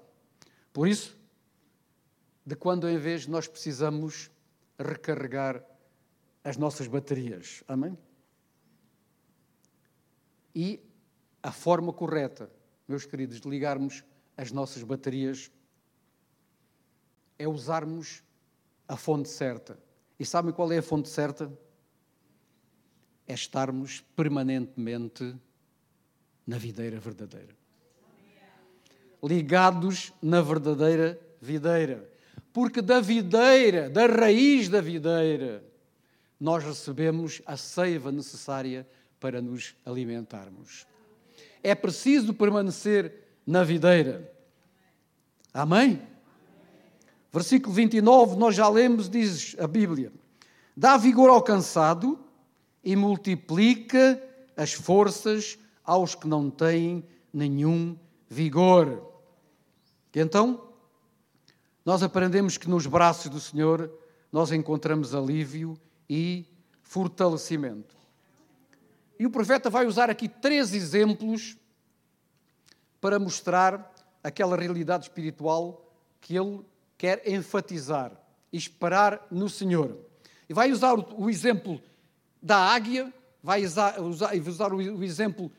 Por 0.73 0.87
isso, 0.87 1.15
de 2.43 2.55
quando 2.55 2.89
em 2.89 2.97
vez 2.97 3.27
nós 3.27 3.47
precisamos 3.47 4.31
recarregar 4.79 5.63
as 6.43 6.57
nossas 6.57 6.87
baterias. 6.87 7.63
Amém? 7.67 7.95
E 10.55 10.83
a 11.43 11.51
forma 11.51 11.93
correta, 11.93 12.56
meus 12.87 13.05
queridos, 13.05 13.41
de 13.41 13.49
ligarmos 13.49 14.03
as 14.37 14.51
nossas 14.51 14.83
baterias 14.83 15.51
é 17.37 17.47
usarmos 17.47 18.23
a 18.87 18.95
fonte 18.95 19.29
certa. 19.29 19.77
E 20.19 20.25
sabem 20.25 20.51
qual 20.51 20.71
é 20.71 20.77
a 20.77 20.81
fonte 20.81 21.09
certa? 21.09 21.51
É 23.27 23.33
estarmos 23.33 24.01
permanentemente 24.15 25.35
na 26.45 26.57
videira 26.57 26.99
verdadeira. 26.99 27.55
Ligados 29.21 30.13
na 30.21 30.41
verdadeira 30.41 31.19
videira. 31.41 32.09
Porque 32.53 32.81
da 32.81 32.99
videira, 32.99 33.89
da 33.89 34.07
raiz 34.07 34.69
da 34.69 34.79
videira, 34.79 35.63
nós 36.39 36.63
recebemos 36.63 37.41
a 37.45 37.57
seiva 37.57 38.11
necessária 38.11 38.87
para 39.19 39.41
nos 39.41 39.75
alimentarmos. 39.85 40.87
É 41.67 41.75
preciso 41.75 42.33
permanecer 42.33 43.13
na 43.45 43.61
videira. 43.61 44.33
Amém? 45.53 46.01
Versículo 47.29 47.75
29, 47.75 48.37
nós 48.37 48.55
já 48.55 48.69
lemos, 48.69 49.09
diz 49.09 49.53
a 49.59 49.67
Bíblia: 49.67 50.13
dá 50.77 50.95
vigor 50.95 51.29
ao 51.29 51.41
cansado 51.41 52.17
e 52.81 52.95
multiplica 52.95 54.17
as 54.55 54.71
forças 54.71 55.59
aos 55.83 56.15
que 56.15 56.25
não 56.25 56.49
têm 56.49 57.03
nenhum 57.33 57.99
vigor. 58.29 59.05
E 60.15 60.21
então, 60.21 60.69
nós 61.83 62.01
aprendemos 62.01 62.57
que 62.57 62.69
nos 62.69 62.87
braços 62.87 63.29
do 63.29 63.41
Senhor 63.41 63.91
nós 64.31 64.53
encontramos 64.53 65.13
alívio 65.13 65.77
e 66.09 66.45
fortalecimento. 66.81 67.96
E 69.19 69.25
o 69.25 69.31
profeta 69.31 69.69
vai 69.69 69.85
usar 69.85 70.09
aqui 70.09 70.27
três 70.27 70.73
exemplos 70.73 71.57
para 72.99 73.19
mostrar 73.19 73.93
aquela 74.23 74.57
realidade 74.57 75.05
espiritual 75.05 75.91
que 76.21 76.35
ele 76.35 76.61
quer 76.97 77.27
enfatizar 77.27 78.11
esperar 78.51 79.25
no 79.29 79.49
Senhor. 79.49 79.97
E 80.49 80.53
vai 80.53 80.71
usar 80.71 80.93
o, 80.93 81.29
exemplo 81.29 81.81
da 82.41 82.57
águia, 82.57 83.13
vai 83.43 83.63
usar, 83.63 83.99
usar 83.99 84.73
o 84.73 85.03
exemplo 85.03 85.51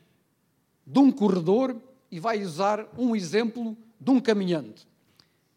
de 0.87 0.99
um 0.99 1.13
corredor 1.13 1.77
e 2.11 2.19
vai 2.19 2.43
usar 2.43 2.89
um 2.97 3.15
exemplo 3.15 3.77
de 4.01 4.11
um 4.11 4.21
caminhante. 4.21 4.87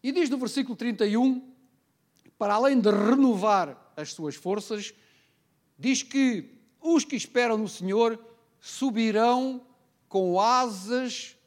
E 0.03 0.11
diz 0.11 0.29
no 0.29 0.37
versículo 0.37 0.75
31, 0.75 1.49
para 2.37 2.55
além 2.55 2.79
de 2.79 2.89
renovar 2.89 3.93
as 3.95 4.11
suas 4.13 4.35
forças, 4.35 4.93
diz 5.77 6.03
que 6.03 6.60
os 6.81 7.05
que 7.05 7.15
esperam 7.15 7.57
no 7.57 7.67
Senhor 7.67 8.19
subirão 8.59 9.65
com 10.09 10.39
asas 10.39 11.37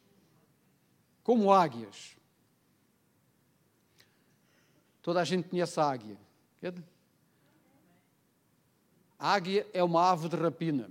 como 1.22 1.52
águias. 1.52 2.16
Toda 5.02 5.20
a 5.20 5.24
gente 5.24 5.48
conhece 5.48 5.78
a 5.80 5.84
águia. 5.84 6.18
A 9.18 9.32
águia 9.32 9.66
é 9.72 9.82
uma 9.82 10.10
ave 10.10 10.28
de 10.28 10.36
rapina 10.36 10.90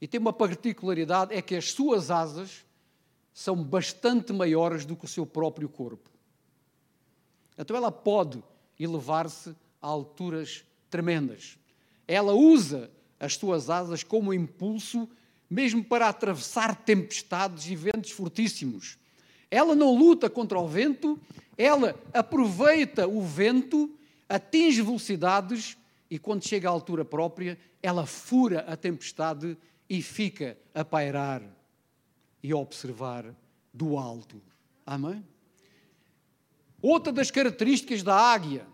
e 0.00 0.06
tem 0.06 0.20
uma 0.20 0.32
particularidade: 0.32 1.34
é 1.34 1.40
que 1.40 1.56
as 1.56 1.72
suas 1.72 2.10
asas 2.10 2.64
são 3.32 3.62
bastante 3.62 4.32
maiores 4.32 4.84
do 4.84 4.94
que 4.94 5.06
o 5.06 5.08
seu 5.08 5.24
próprio 5.26 5.68
corpo. 5.68 6.10
Então 7.56 7.76
ela 7.76 7.90
pode 7.90 8.42
elevar-se 8.78 9.56
a 9.80 9.86
alturas 9.86 10.64
tremendas. 10.90 11.58
Ela 12.06 12.32
usa 12.32 12.90
as 13.18 13.36
suas 13.36 13.70
asas 13.70 14.02
como 14.02 14.34
impulso, 14.34 15.08
mesmo 15.48 15.82
para 15.82 16.08
atravessar 16.08 16.74
tempestades 16.76 17.66
e 17.66 17.76
ventos 17.76 18.10
fortíssimos. 18.10 18.98
Ela 19.50 19.74
não 19.74 19.94
luta 19.94 20.28
contra 20.28 20.58
o 20.58 20.66
vento, 20.66 21.18
ela 21.56 21.94
aproveita 22.12 23.06
o 23.06 23.22
vento, 23.22 23.90
atinge 24.28 24.82
velocidades 24.82 25.76
e 26.10 26.18
quando 26.18 26.46
chega 26.46 26.68
à 26.68 26.72
altura 26.72 27.04
própria, 27.04 27.58
ela 27.82 28.06
fura 28.06 28.60
a 28.60 28.76
tempestade 28.76 29.56
e 29.88 30.02
fica 30.02 30.56
a 30.74 30.84
pairar 30.84 31.42
e 32.42 32.52
a 32.52 32.56
observar 32.56 33.34
do 33.72 33.96
alto. 33.96 34.40
Amém? 34.86 35.24
Outra 36.80 37.12
das 37.12 37.30
características 37.30 38.02
da 38.02 38.14
águia 38.14 38.66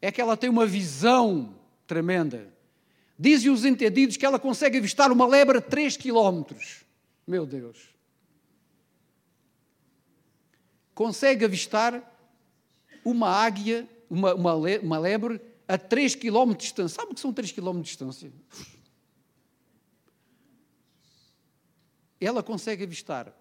é 0.00 0.10
que 0.10 0.20
ela 0.20 0.36
tem 0.36 0.50
uma 0.50 0.66
visão 0.66 1.54
tremenda. 1.86 2.52
Dizem 3.18 3.50
os 3.50 3.64
entendidos 3.64 4.16
que 4.16 4.26
ela 4.26 4.38
consegue 4.38 4.78
avistar 4.78 5.12
uma 5.12 5.26
lebre 5.26 5.58
a 5.58 5.60
3 5.60 5.96
quilómetros. 5.96 6.84
Meu 7.26 7.46
Deus. 7.46 7.90
Consegue 10.94 11.44
avistar 11.44 12.02
uma 13.04 13.28
águia, 13.28 13.88
uma, 14.08 14.34
uma, 14.34 14.54
uma 14.54 14.98
lebre, 14.98 15.40
a 15.66 15.78
3 15.78 16.14
km 16.16 16.50
de 16.50 16.58
distância. 16.58 16.96
Sabe 16.96 17.12
o 17.12 17.14
que 17.14 17.20
são 17.20 17.32
3 17.32 17.52
km 17.52 17.76
de 17.76 17.82
distância? 17.82 18.32
Ela 22.20 22.42
consegue 22.42 22.84
avistar. 22.84 23.32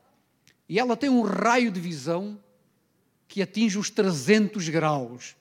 E 0.67 0.79
ela 0.79 0.95
tem 0.95 1.09
um 1.09 1.21
raio 1.21 1.71
de 1.71 1.79
visão 1.79 2.41
que 3.27 3.41
atinge 3.41 3.77
os 3.77 3.89
300 3.89 4.69
graus. 4.69 5.35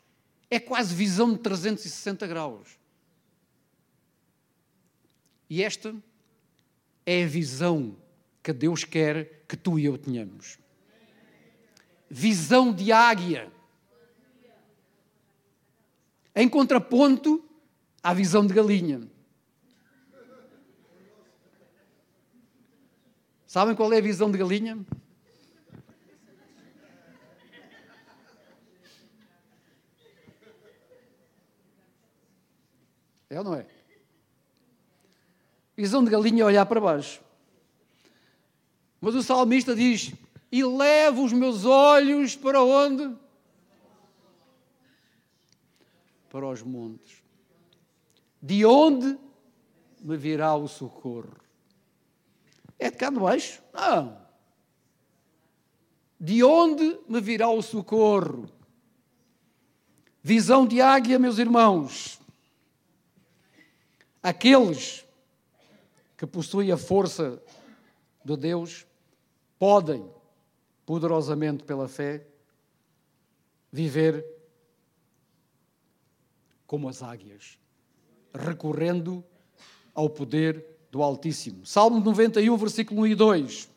É 0.50 0.58
quase 0.58 0.94
visão 0.94 1.32
de 1.32 1.38
360 1.38 2.26
graus. 2.26 2.79
E 5.50 5.64
esta 5.64 5.92
é 7.04 7.24
a 7.24 7.26
visão 7.26 7.96
que 8.40 8.52
Deus 8.52 8.84
quer 8.84 9.42
que 9.48 9.56
tu 9.56 9.80
e 9.80 9.84
eu 9.84 9.98
tenhamos. 9.98 10.60
Visão 12.08 12.72
de 12.72 12.92
águia. 12.92 13.52
Em 16.36 16.48
contraponto 16.48 17.44
à 18.00 18.14
visão 18.14 18.46
de 18.46 18.54
galinha. 18.54 19.02
Sabem 23.44 23.74
qual 23.74 23.92
é 23.92 23.98
a 23.98 24.00
visão 24.00 24.30
de 24.30 24.38
galinha? 24.38 24.78
É 33.28 33.38
ou 33.38 33.44
não 33.44 33.54
é? 33.54 33.66
Visão 35.80 36.04
de 36.04 36.10
galinha 36.10 36.44
olhar 36.44 36.66
para 36.66 36.78
baixo. 36.78 37.22
Mas 39.00 39.14
o 39.14 39.22
salmista 39.22 39.74
diz: 39.74 40.12
E 40.52 40.62
levo 40.62 41.24
os 41.24 41.32
meus 41.32 41.64
olhos 41.64 42.36
para 42.36 42.62
onde? 42.62 43.16
Para 46.28 46.46
os 46.46 46.62
montes. 46.62 47.22
De 48.42 48.62
onde 48.66 49.18
me 50.02 50.18
virá 50.18 50.54
o 50.54 50.68
socorro? 50.68 51.34
É 52.78 52.90
de 52.90 52.98
cá 52.98 53.08
de 53.08 53.18
baixo? 53.18 53.62
Não. 53.72 54.20
De 56.20 56.44
onde 56.44 57.00
me 57.08 57.22
virá 57.22 57.48
o 57.48 57.62
socorro? 57.62 58.50
Visão 60.22 60.66
de 60.66 60.82
águia, 60.82 61.18
meus 61.18 61.38
irmãos. 61.38 62.20
Aqueles 64.22 65.06
que 66.20 66.26
possuem 66.26 66.70
a 66.70 66.76
força 66.76 67.42
de 68.22 68.36
Deus 68.36 68.86
podem, 69.58 70.06
poderosamente 70.84 71.64
pela 71.64 71.88
fé, 71.88 72.26
viver 73.72 74.22
como 76.66 76.90
as 76.90 77.02
águias, 77.02 77.58
recorrendo 78.34 79.24
ao 79.94 80.10
poder 80.10 80.62
do 80.90 81.02
Altíssimo. 81.02 81.64
Salmo 81.64 82.00
91, 82.00 82.54
versículo 82.54 83.00
1 83.00 83.06
e 83.06 83.14
2. 83.14 83.70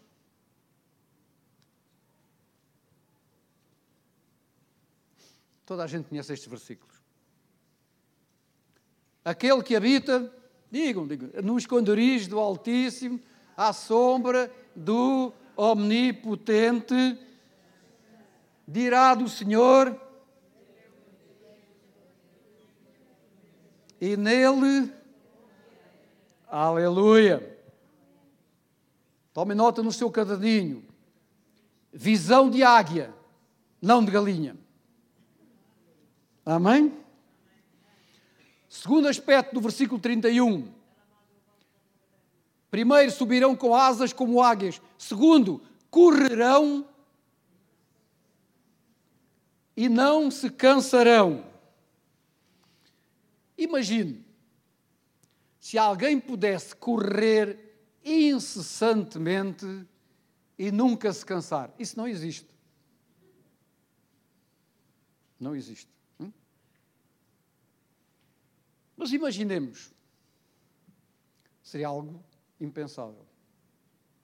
Toda 5.65 5.85
a 5.85 5.87
gente 5.87 6.09
conhece 6.09 6.33
estes 6.33 6.49
versículos. 6.49 7.01
Aquele 9.23 9.63
que 9.63 9.77
habita, 9.77 10.42
digam, 10.73 11.05
digam, 11.05 11.29
no 11.43 11.55
esconderijo 11.55 12.31
do 12.31 12.39
Altíssimo, 12.39 13.19
à 13.55 13.71
sombra 13.71 14.51
do 14.75 15.31
Omnipotente, 15.55 17.15
dirá 18.67 19.13
do 19.13 19.29
Senhor, 19.29 19.95
e 24.01 24.17
nele, 24.17 24.91
aleluia. 26.47 27.55
Tome 29.31 29.53
nota 29.53 29.83
no 29.83 29.91
seu 29.91 30.09
caderninho. 30.09 30.83
Visão 31.93 32.49
de 32.49 32.63
águia, 32.63 33.13
não 33.79 34.03
de 34.03 34.09
galinha. 34.09 34.57
Amém? 36.43 37.02
Segundo 38.73 39.07
aspecto 39.07 39.53
do 39.53 39.61
versículo 39.61 39.99
31. 39.99 40.67
Primeiro, 42.71 43.11
subirão 43.11 43.55
com 43.55 43.75
asas 43.75 44.11
como 44.11 44.41
águias. 44.41 44.81
Segundo, 44.97 45.61
correrão 45.91 46.83
e 49.77 49.87
não 49.87 50.31
se 50.31 50.49
cansarão. 50.49 51.45
Imagine 53.55 54.25
se 55.59 55.77
alguém 55.77 56.19
pudesse 56.19 56.75
correr 56.75 57.77
incessantemente 58.03 59.85
e 60.57 60.71
nunca 60.71 61.13
se 61.13 61.23
cansar. 61.23 61.71
Isso 61.77 61.95
não 61.95 62.07
existe. 62.07 62.49
Não 65.39 65.55
existe. 65.55 65.93
Mas 68.95 69.11
imaginemos, 69.11 69.93
seria 71.61 71.87
algo 71.87 72.23
impensável. 72.59 73.25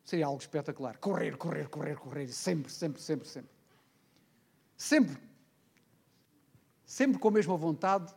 Seria 0.04 0.26
algo 0.26 0.42
espetacular. 0.42 0.98
Correr, 0.98 1.38
correr, 1.38 1.68
correr, 1.70 1.96
correr, 1.96 2.28
sempre, 2.30 2.72
sempre, 2.72 3.02
sempre, 3.02 3.28
sempre. 3.28 3.52
Sempre. 4.76 5.22
Sempre 6.86 7.20
com 7.20 7.28
a 7.28 7.32
mesma 7.32 7.56
vontade, 7.56 8.14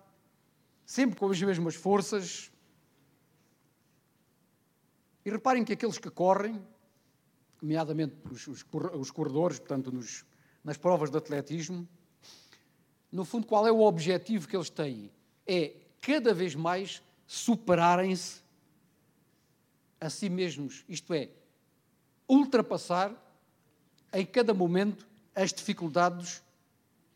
sempre 0.86 1.18
com 1.18 1.28
as 1.28 1.42
mesmas 1.42 1.74
forças. 1.74 2.50
E 5.24 5.30
reparem 5.30 5.64
que 5.64 5.74
aqueles 5.74 5.98
que 5.98 6.10
correm, 6.10 6.64
nomeadamente 7.60 8.16
os, 8.30 8.46
os, 8.46 8.64
os 8.94 9.10
corredores, 9.10 9.58
portanto, 9.58 9.92
nos, 9.92 10.24
nas 10.64 10.78
provas 10.78 11.10
de 11.10 11.18
atletismo, 11.18 11.86
no 13.10 13.26
fundo, 13.26 13.46
qual 13.46 13.66
é 13.66 13.70
o 13.70 13.82
objetivo 13.82 14.48
que 14.48 14.56
eles 14.56 14.70
têm? 14.70 15.12
É 15.46 15.81
cada 16.02 16.34
vez 16.34 16.54
mais 16.54 17.00
superarem-se 17.26 18.42
a 19.98 20.10
si 20.10 20.28
mesmos, 20.28 20.84
isto 20.88 21.14
é, 21.14 21.30
ultrapassar 22.28 23.14
em 24.12 24.26
cada 24.26 24.52
momento 24.52 25.06
as 25.34 25.52
dificuldades 25.52 26.42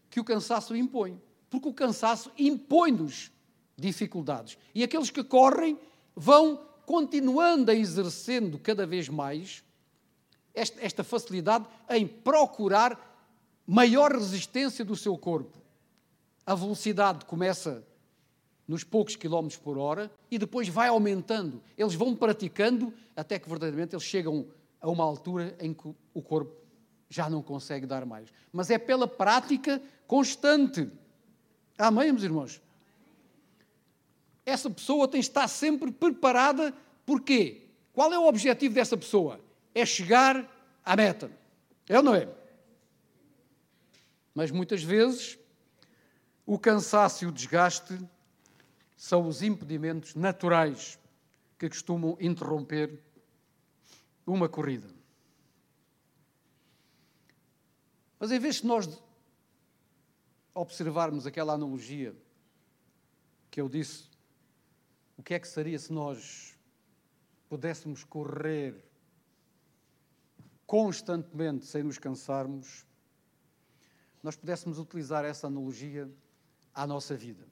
que 0.08 0.20
o 0.20 0.24
cansaço 0.24 0.74
impõe. 0.74 1.20
Porque 1.50 1.68
o 1.68 1.74
cansaço 1.74 2.30
impõe-nos 2.38 3.30
dificuldades. 3.76 4.56
E 4.74 4.82
aqueles 4.82 5.10
que 5.10 5.22
correm 5.22 5.78
vão 6.14 6.64
continuando 6.86 7.70
a 7.70 7.74
exercendo 7.74 8.58
cada 8.58 8.86
vez 8.86 9.08
mais 9.08 9.62
esta, 10.54 11.04
facilidade 11.04 11.66
em 11.90 12.06
procurar 12.06 12.98
maior 13.66 14.12
resistência 14.12 14.84
do 14.84 14.96
seu 14.96 15.18
corpo. 15.18 15.58
A 16.46 16.54
velocidade 16.54 17.26
começa 17.26 17.84
nos 18.66 18.82
poucos 18.82 19.16
quilómetros 19.16 19.58
por 19.60 19.78
hora 19.78 20.10
e 20.30 20.38
depois 20.38 20.68
vai 20.68 20.88
aumentando. 20.88 21.62
Eles 21.76 21.94
vão 21.94 22.14
praticando 22.14 22.92
até 23.14 23.38
que 23.38 23.48
verdadeiramente 23.48 23.94
eles 23.94 24.04
chegam 24.04 24.46
a 24.80 24.90
uma 24.90 25.04
altura 25.04 25.56
em 25.60 25.72
que 25.72 25.94
o 26.12 26.22
corpo 26.22 26.52
já 27.08 27.30
não 27.30 27.42
consegue 27.42 27.86
dar 27.86 28.04
mais. 28.04 28.32
Mas 28.52 28.70
é 28.70 28.78
pela 28.78 29.06
prática 29.06 29.80
constante. 30.06 30.90
Amém, 31.78 32.10
meus 32.10 32.24
irmãos? 32.24 32.60
Essa 34.44 34.70
pessoa 34.70 35.08
tem 35.08 35.20
de 35.20 35.26
estar 35.26 35.48
sempre 35.48 35.90
preparada. 35.90 36.74
Porquê? 37.04 37.62
Qual 37.92 38.12
é 38.12 38.18
o 38.18 38.26
objetivo 38.26 38.74
dessa 38.74 38.96
pessoa? 38.96 39.40
É 39.74 39.86
chegar 39.86 40.48
à 40.84 40.96
meta. 40.96 41.30
É 41.88 41.96
ou 41.96 42.02
não 42.02 42.14
é? 42.14 42.28
Mas 44.34 44.50
muitas 44.50 44.82
vezes 44.82 45.38
o 46.44 46.58
cansaço 46.58 47.24
e 47.24 47.26
o 47.26 47.32
desgaste 47.32 47.98
são 48.96 49.28
os 49.28 49.42
impedimentos 49.42 50.14
naturais 50.14 50.98
que 51.58 51.68
costumam 51.68 52.16
interromper 52.20 52.98
uma 54.26 54.48
corrida. 54.48 54.88
Mas 58.18 58.32
em 58.32 58.38
vez 58.38 58.56
de 58.56 58.66
nós 58.66 58.88
observarmos 60.54 61.26
aquela 61.26 61.52
analogia 61.52 62.16
que 63.50 63.60
eu 63.60 63.68
disse 63.68 64.08
o 65.16 65.22
que 65.22 65.34
é 65.34 65.38
que 65.38 65.48
seria 65.48 65.78
se 65.78 65.92
nós 65.92 66.58
pudéssemos 67.48 68.02
correr 68.04 68.84
constantemente 70.66 71.64
sem 71.64 71.82
nos 71.82 71.98
cansarmos, 71.98 72.84
nós 74.22 74.34
pudéssemos 74.34 74.78
utilizar 74.78 75.24
essa 75.24 75.46
analogia 75.46 76.10
à 76.74 76.86
nossa 76.86 77.16
vida. 77.16 77.46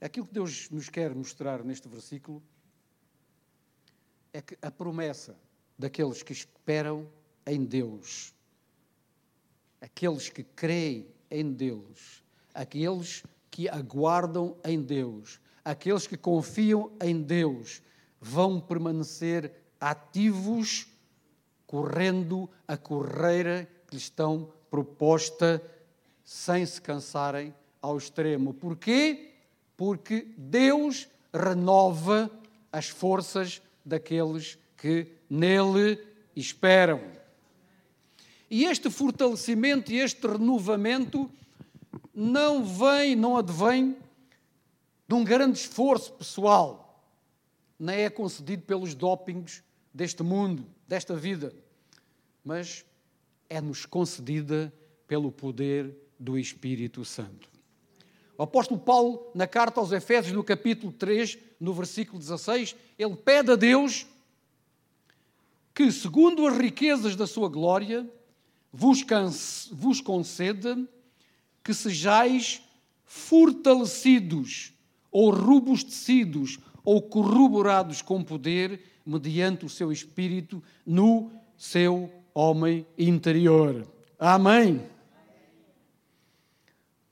Aquilo 0.00 0.26
que 0.26 0.34
Deus 0.34 0.68
nos 0.70 0.88
quer 0.88 1.14
mostrar 1.14 1.64
neste 1.64 1.88
versículo 1.88 2.42
é 4.32 4.42
que 4.42 4.58
a 4.60 4.70
promessa 4.70 5.36
daqueles 5.78 6.22
que 6.22 6.32
esperam 6.32 7.08
em 7.46 7.64
Deus, 7.64 8.34
aqueles 9.80 10.28
que 10.28 10.42
creem 10.42 11.06
em 11.30 11.52
Deus, 11.52 12.22
aqueles 12.52 13.22
que 13.50 13.68
aguardam 13.68 14.56
em 14.64 14.80
Deus, 14.80 15.40
aqueles 15.64 16.06
que 16.06 16.16
confiam 16.16 16.92
em 17.00 17.22
Deus, 17.22 17.82
vão 18.20 18.60
permanecer 18.60 19.52
ativos, 19.80 20.88
correndo 21.66 22.48
a 22.66 22.76
carreira 22.76 23.68
que 23.86 23.94
lhes 23.94 24.04
estão 24.04 24.52
proposta, 24.70 25.62
sem 26.24 26.64
se 26.64 26.80
cansarem 26.80 27.54
ao 27.80 27.98
extremo. 27.98 28.54
Porquê? 28.54 29.33
Porque 29.76 30.26
Deus 30.36 31.08
renova 31.32 32.30
as 32.72 32.88
forças 32.88 33.60
daqueles 33.84 34.58
que 34.76 35.06
nele 35.28 35.98
esperam. 36.36 37.00
E 38.50 38.64
este 38.64 38.90
fortalecimento 38.90 39.92
e 39.92 39.98
este 39.98 40.26
renovamento 40.26 41.30
não 42.14 42.64
vem, 42.64 43.16
não 43.16 43.36
advém 43.36 43.96
de 45.08 45.14
um 45.14 45.24
grande 45.24 45.58
esforço 45.58 46.12
pessoal, 46.12 47.04
nem 47.78 48.00
é 48.02 48.10
concedido 48.10 48.62
pelos 48.62 48.94
dopings 48.94 49.62
deste 49.92 50.22
mundo, 50.22 50.64
desta 50.86 51.16
vida, 51.16 51.52
mas 52.44 52.84
é-nos 53.48 53.84
concedida 53.84 54.72
pelo 55.06 55.30
poder 55.30 55.94
do 56.18 56.38
Espírito 56.38 57.04
Santo. 57.04 57.53
O 58.36 58.42
apóstolo 58.42 58.80
Paulo, 58.80 59.30
na 59.34 59.46
carta 59.46 59.80
aos 59.80 59.92
Efésios, 59.92 60.34
no 60.34 60.42
capítulo 60.42 60.92
3, 60.92 61.38
no 61.60 61.72
versículo 61.72 62.18
16, 62.18 62.74
ele 62.98 63.16
pede 63.16 63.52
a 63.52 63.56
Deus 63.56 64.06
que, 65.72 65.90
segundo 65.92 66.46
as 66.46 66.56
riquezas 66.56 67.14
da 67.14 67.26
sua 67.26 67.48
glória, 67.48 68.08
vos, 68.72 69.04
vos 69.72 70.00
conceda 70.00 70.76
que 71.62 71.72
sejais 71.72 72.60
fortalecidos 73.04 74.72
ou 75.10 75.30
robustecidos 75.30 76.58
ou 76.84 77.00
corroborados 77.00 78.02
com 78.02 78.22
poder 78.22 78.80
mediante 79.06 79.64
o 79.64 79.68
seu 79.68 79.92
espírito 79.92 80.62
no 80.84 81.30
seu 81.56 82.10
homem 82.34 82.84
interior. 82.98 83.86
Amém. 84.18 84.84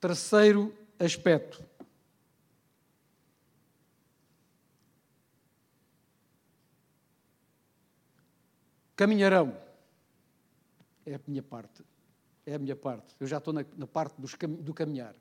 Terceiro 0.00 0.74
aspecto. 1.04 1.64
Caminharão. 8.94 9.56
É 11.04 11.14
a 11.14 11.20
minha 11.26 11.42
parte. 11.42 11.84
É 12.46 12.54
a 12.54 12.58
minha 12.58 12.76
parte. 12.76 13.16
Eu 13.18 13.26
já 13.26 13.38
estou 13.38 13.52
na, 13.52 13.64
na 13.76 13.86
parte 13.86 14.20
dos, 14.20 14.34
do 14.60 14.72
caminhar. 14.72 15.14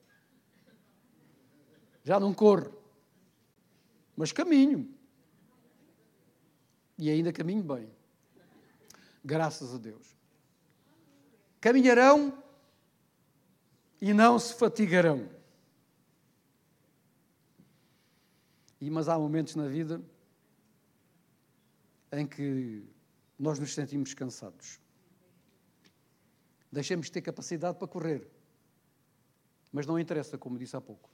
Já 2.03 2.19
não 2.19 2.33
corro. 2.33 2.79
Mas 4.15 4.31
caminho. 4.31 4.93
E 6.97 7.09
ainda 7.09 7.33
caminho 7.33 7.63
bem. 7.63 7.89
Graças 9.23 9.73
a 9.73 9.77
Deus. 9.77 10.15
Caminharão 11.59 12.43
e 13.99 14.13
não 14.13 14.37
se 14.37 14.53
fatigarão. 14.53 15.40
E, 18.81 18.89
mas 18.89 19.07
há 19.07 19.17
momentos 19.17 19.55
na 19.55 19.67
vida 19.67 20.01
em 22.11 22.25
que 22.25 22.83
nós 23.37 23.59
nos 23.59 23.73
sentimos 23.75 24.13
cansados. 24.15 24.79
Deixamos 26.71 27.05
de 27.05 27.11
ter 27.11 27.21
capacidade 27.21 27.77
para 27.77 27.87
correr. 27.87 28.27
Mas 29.71 29.85
não 29.85 29.99
interessa, 29.99 30.37
como 30.37 30.57
disse 30.57 30.75
há 30.75 30.81
pouco. 30.81 31.09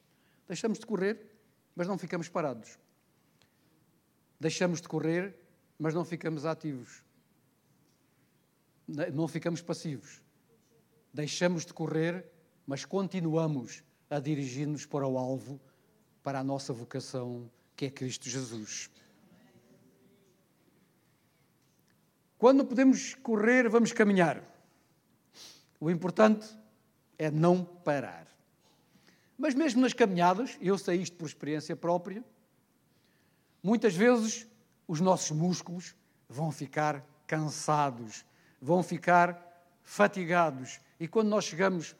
Deixamos 0.48 0.80
de 0.80 0.86
correr, 0.86 1.30
mas 1.76 1.88
não 1.88 1.98
ficamos 1.98 2.30
parados. 2.30 2.80
Deixamos 4.40 4.82
de 4.82 4.88
correr, 4.88 5.36
mas 5.78 5.94
não 5.94 6.06
ficamos 6.06 6.46
ativos. 6.46 7.04
Não 9.14 9.28
ficamos 9.28 9.62
passivos. 9.62 10.24
Deixamos 11.14 11.66
de 11.66 11.74
correr, 11.74 12.32
mas 12.66 12.86
continuamos 12.86 13.84
a 14.10 14.20
dirigir-nos 14.20 14.86
para 14.86 15.06
o 15.06 15.18
alvo, 15.18 15.60
para 16.24 16.40
a 16.40 16.44
nossa 16.44 16.72
vocação, 16.72 17.50
que 17.78 17.86
é 17.86 17.90
Cristo 17.92 18.28
Jesus. 18.28 18.90
Quando 22.40 22.66
podemos 22.66 23.14
correr, 23.14 23.70
vamos 23.70 23.94
caminhar. 23.94 24.44
O 25.80 25.90
importante 25.92 26.48
é 27.20 27.30
não 27.30 27.64
parar. 27.64 28.28
Mas 29.38 29.54
mesmo 29.54 29.82
nas 29.82 29.94
caminhadas, 29.94 30.58
eu 30.60 30.76
sei 30.76 31.02
isto 31.02 31.16
por 31.18 31.28
experiência 31.28 31.76
própria, 31.76 32.24
muitas 33.62 33.96
vezes 33.96 34.48
os 34.88 35.00
nossos 35.00 35.30
músculos 35.38 35.96
vão 36.28 36.52
ficar 36.52 37.06
cansados, 37.28 38.26
vão 38.60 38.82
ficar 38.82 39.40
fatigados. 39.84 40.80
E 41.00 41.08
quando 41.08 41.30
nós 41.30 41.46
chegamos 41.46 41.96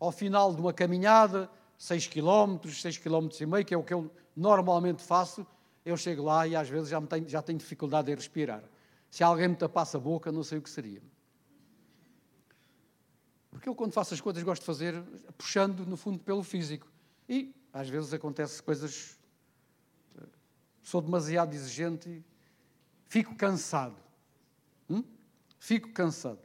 ao 0.00 0.10
final 0.10 0.52
de 0.52 0.60
uma 0.60 0.72
caminhada, 0.72 1.48
6 1.80 2.08
km, 2.08 2.68
6 2.68 2.98
km 2.98 3.28
e 3.40 3.46
meio, 3.46 3.64
que 3.64 3.72
é 3.72 3.76
o 3.76 3.82
que 3.82 3.94
eu 3.94 4.14
normalmente 4.36 5.02
faço, 5.02 5.46
eu 5.82 5.96
chego 5.96 6.22
lá 6.22 6.46
e 6.46 6.54
às 6.54 6.68
vezes 6.68 6.90
já, 6.90 7.00
tenho, 7.00 7.26
já 7.26 7.40
tenho 7.40 7.58
dificuldade 7.58 8.12
em 8.12 8.14
respirar. 8.14 8.62
Se 9.10 9.24
alguém 9.24 9.48
me 9.48 9.56
tapasse 9.56 9.96
a 9.96 9.98
boca, 9.98 10.30
não 10.30 10.44
sei 10.44 10.58
o 10.58 10.62
que 10.62 10.68
seria. 10.68 11.02
Porque 13.50 13.66
eu, 13.66 13.74
quando 13.74 13.92
faço 13.94 14.12
as 14.12 14.20
coisas, 14.20 14.42
gosto 14.42 14.60
de 14.60 14.66
fazer 14.66 15.02
puxando, 15.38 15.86
no 15.86 15.96
fundo, 15.96 16.18
pelo 16.18 16.42
físico. 16.42 16.86
E, 17.26 17.54
às 17.72 17.88
vezes, 17.88 18.12
acontece 18.12 18.62
coisas. 18.62 19.18
Sou 20.82 21.00
demasiado 21.00 21.54
exigente 21.54 22.10
e 22.10 22.24
fico 23.08 23.34
cansado. 23.34 23.96
Hum? 24.88 25.02
Fico 25.58 25.90
cansado. 25.94 26.40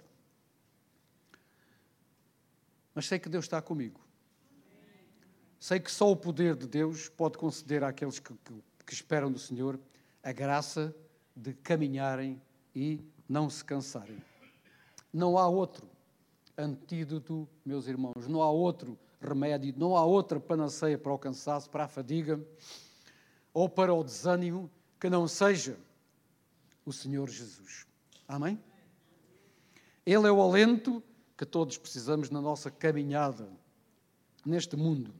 Mas 2.93 3.05
sei 3.05 3.19
que 3.19 3.27
Deus 3.27 3.43
está 3.43 3.61
comigo. 3.61 4.04
Sei 5.59 5.79
que 5.79 5.91
só 5.91 6.11
o 6.11 6.15
poder 6.15 6.55
de 6.55 6.67
Deus 6.67 7.09
pode 7.09 7.37
conceder 7.37 7.83
àqueles 7.83 8.19
que, 8.19 8.33
que, 8.33 8.53
que 8.85 8.93
esperam 8.93 9.31
do 9.31 9.39
Senhor 9.39 9.79
a 10.23 10.31
graça 10.31 10.95
de 11.35 11.53
caminharem 11.53 12.41
e 12.75 12.99
não 13.27 13.49
se 13.49 13.63
cansarem. 13.63 14.17
Não 15.11 15.37
há 15.37 15.47
outro 15.47 15.89
antídoto, 16.57 17.47
meus 17.65 17.87
irmãos. 17.87 18.27
Não 18.27 18.41
há 18.41 18.49
outro 18.49 18.97
remédio, 19.21 19.73
não 19.77 19.95
há 19.95 20.05
outra 20.05 20.39
panaceia 20.39 20.97
para 20.97 21.13
o 21.13 21.17
cansaço, 21.17 21.69
para 21.69 21.85
a 21.85 21.87
fadiga 21.87 22.39
ou 23.53 23.67
para 23.69 23.93
o 23.93 24.03
desânimo 24.03 24.69
que 24.99 25.09
não 25.09 25.27
seja 25.27 25.77
o 26.85 26.93
Senhor 26.93 27.29
Jesus. 27.29 27.85
Amém? 28.27 28.61
Ele 30.05 30.27
é 30.27 30.31
o 30.31 30.41
alento 30.41 31.01
que 31.37 31.45
todos 31.45 31.77
precisamos 31.77 32.29
na 32.29 32.39
nossa 32.39 32.69
caminhada 32.69 33.49
neste 34.45 34.75
mundo. 34.75 35.13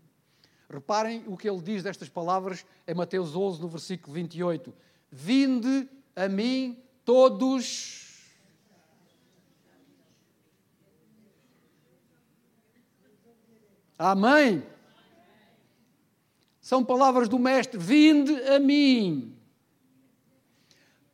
Reparem 0.70 1.24
o 1.28 1.38
que 1.38 1.50
ele 1.50 1.62
diz 1.62 1.84
destas 1.84 2.10
palavras 2.10 2.66
em 2.88 2.94
Mateus 2.94 3.36
11, 3.36 3.62
no 3.62 3.68
versículo 3.68 4.14
28. 4.14 4.74
Vinde 5.12 5.88
a 6.16 6.28
mim 6.28 6.78
todos 7.04 8.06
Amém? 13.98 14.64
São 16.60 16.84
palavras 16.84 17.30
do 17.30 17.40
Mestre: 17.40 17.78
Vinde 17.78 18.34
a 18.50 18.60
mim, 18.60 19.36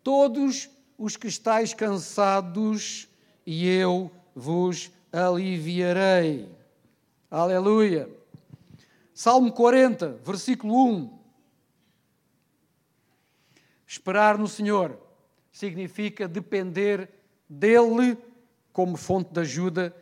todos 0.04 0.70
os 0.98 1.16
que 1.16 1.28
estáis 1.28 1.74
cansados, 1.74 3.08
e 3.46 3.68
eu 3.68 4.10
vos 4.36 4.92
aliviarei. 5.12 6.50
Aleluia. 7.30 8.21
Salmo 9.14 9.52
40, 9.52 10.20
versículo 10.24 10.74
1. 10.86 11.20
Esperar 13.86 14.38
no 14.38 14.48
Senhor 14.48 14.98
significa 15.52 16.28
depender 16.28 17.10
dele 17.50 18.18
como 18.72 18.96
fonte 18.96 19.34
de 19.34 19.42
ajuda 19.42 19.96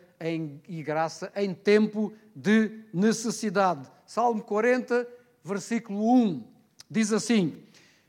e 0.67 0.83
graça 0.83 1.31
em 1.35 1.53
tempo 1.53 2.13
de 2.35 2.83
necessidade. 2.93 3.89
Salmo 4.05 4.43
40, 4.43 5.07
versículo 5.43 6.13
1, 6.13 6.43
diz 6.89 7.11
assim: 7.11 7.63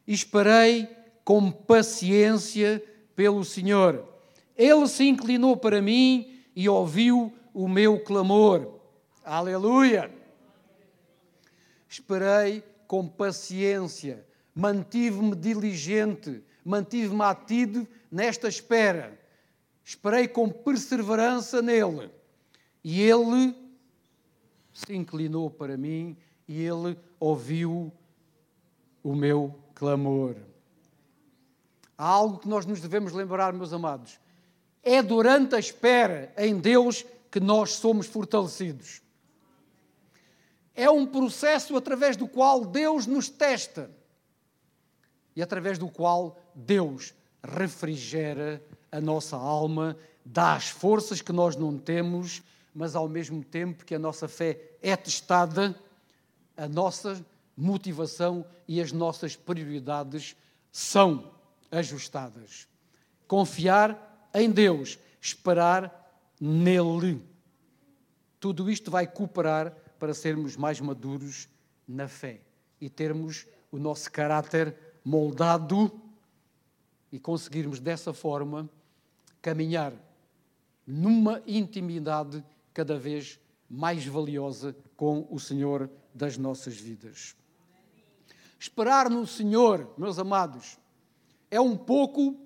esperei 0.07 0.89
com 1.25 1.51
paciência 1.51 2.83
pelo 3.17 3.45
Senhor. 3.45 4.07
Ele 4.57 4.87
se 4.87 5.09
inclinou 5.09 5.57
para 5.57 5.81
mim 5.81 6.43
e 6.55 6.69
ouviu 6.69 7.33
o 7.55 7.67
meu 7.67 8.01
clamor. 8.01 8.81
Aleluia! 9.25 10.20
Esperei 11.91 12.63
com 12.87 13.09
paciência, 13.09 14.25
mantive-me 14.55 15.35
diligente, 15.35 16.41
mantive-me 16.65 17.23
ativo 17.23 17.85
nesta 18.09 18.47
espera. 18.47 19.21
Esperei 19.85 20.29
com 20.29 20.49
perseverança 20.49 21.61
nele. 21.61 22.09
E 22.85 23.03
ele 23.03 23.57
se 24.73 24.95
inclinou 24.95 25.51
para 25.51 25.77
mim 25.77 26.17
e 26.47 26.63
ele 26.63 26.97
ouviu 27.19 27.93
o 29.03 29.13
meu 29.13 29.59
clamor. 29.75 30.37
Há 31.99 32.07
algo 32.07 32.39
que 32.39 32.49
nós 32.49 32.67
nos 32.67 32.81
devemos 32.81 33.13
lembrar, 33.13 33.53
meus 33.53 33.73
amados. 33.73 34.21
É 34.81 35.03
durante 35.03 35.57
a 35.57 35.59
espera 35.59 36.33
em 36.39 36.57
Deus 36.57 37.05
que 37.33 37.41
nós 37.41 37.73
somos 37.73 38.07
fortalecidos. 38.07 39.03
É 40.81 40.89
um 40.89 41.05
processo 41.05 41.77
através 41.77 42.17
do 42.17 42.27
qual 42.27 42.65
Deus 42.65 43.05
nos 43.05 43.29
testa 43.29 43.91
e 45.37 45.43
através 45.43 45.77
do 45.77 45.91
qual 45.91 46.41
Deus 46.55 47.13
refrigera 47.45 48.65
a 48.91 48.99
nossa 48.99 49.37
alma, 49.37 49.95
dá 50.25 50.55
as 50.55 50.71
forças 50.71 51.21
que 51.21 51.35
nós 51.35 51.55
não 51.55 51.77
temos, 51.77 52.43
mas 52.75 52.97
ao 52.97 53.07
mesmo 53.11 53.45
tempo 53.45 53.85
que 53.85 53.95
a 53.95 53.99
nossa 53.99 54.27
fé 54.27 54.59
é 54.81 54.97
testada, 54.97 55.79
a 56.57 56.67
nossa 56.67 57.23
motivação 57.55 58.43
e 58.67 58.81
as 58.81 58.91
nossas 58.91 59.37
prioridades 59.37 60.35
são 60.73 61.31
ajustadas. 61.71 62.67
Confiar 63.29 64.31
em 64.33 64.51
Deus, 64.51 64.99
esperar 65.21 66.11
nele. 66.41 67.23
Tudo 68.41 68.71
isto 68.71 68.91
vai 68.91 69.07
cooperar 69.07 69.77
para 70.01 70.15
sermos 70.15 70.57
mais 70.57 70.81
maduros 70.81 71.47
na 71.87 72.09
fé 72.09 72.41
e 72.81 72.89
termos 72.89 73.47
o 73.71 73.79
nosso 73.79 74.11
caráter 74.11 74.75
moldado 75.05 76.01
e 77.13 77.21
conseguirmos 77.21 77.79
dessa 77.79 78.15
forma 78.15 78.69
caminhar 79.43 79.93
numa 80.87 81.43
intimidade 81.47 82.43
cada 82.73 82.99
vez 82.99 83.39
mais 83.69 84.05
valiosa 84.07 84.75
com 84.97 85.27
o 85.31 85.39
Senhor 85.39 85.91
das 86.15 86.39
nossas 86.39 86.77
vidas. 86.77 87.37
Esperar 88.59 89.11
no 89.11 89.27
Senhor, 89.27 89.93
meus 89.99 90.19
amados, 90.19 90.79
é 91.51 91.61
um 91.61 91.77
pouco 91.77 92.37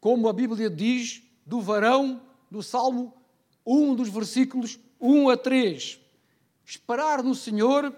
como 0.00 0.28
a 0.28 0.32
Bíblia 0.32 0.68
diz 0.68 1.22
do 1.46 1.60
varão 1.60 2.20
do 2.50 2.62
Salmo 2.62 3.21
1 3.66 3.94
dos 3.94 4.08
versículos 4.08 4.78
1 5.00 5.30
a 5.30 5.36
3. 5.36 6.00
Esperar 6.64 7.22
no 7.22 7.34
Senhor 7.34 7.94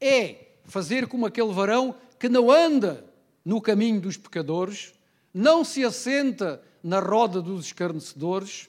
é 0.00 0.46
fazer 0.64 1.06
como 1.06 1.26
aquele 1.26 1.52
varão 1.52 1.94
que 2.18 2.28
não 2.28 2.50
anda 2.50 3.04
no 3.44 3.60
caminho 3.60 4.00
dos 4.00 4.16
pecadores, 4.16 4.94
não 5.32 5.64
se 5.64 5.84
assenta 5.84 6.62
na 6.82 7.00
roda 7.00 7.42
dos 7.42 7.66
escarnecedores. 7.66 8.68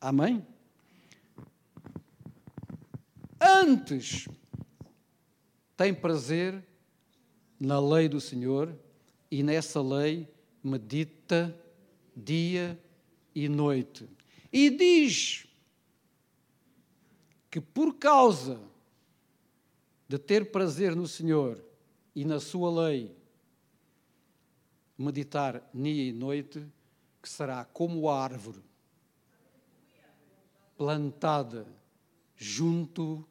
Amém? 0.00 0.44
Antes 3.40 4.28
tem 5.76 5.94
prazer 5.94 6.62
na 7.58 7.80
lei 7.80 8.08
do 8.08 8.20
Senhor 8.20 8.74
e 9.30 9.42
nessa 9.42 9.80
lei 9.80 10.28
medita 10.62 11.54
dia 12.14 12.78
e 12.84 12.89
noite. 13.48 14.08
E 14.52 14.70
diz 14.70 15.46
que 17.50 17.60
por 17.60 17.94
causa 17.94 18.60
de 20.08 20.18
ter 20.18 20.50
prazer 20.50 20.94
no 20.94 21.06
Senhor 21.06 21.62
e 22.14 22.24
na 22.24 22.40
Sua 22.40 22.88
lei, 22.88 23.16
meditar 24.98 25.62
dia 25.72 26.08
e 26.08 26.12
noite, 26.12 26.66
que 27.22 27.28
será 27.28 27.64
como 27.64 28.08
a 28.08 28.22
árvore 28.22 28.62
plantada 30.76 31.66
junto 32.36 33.22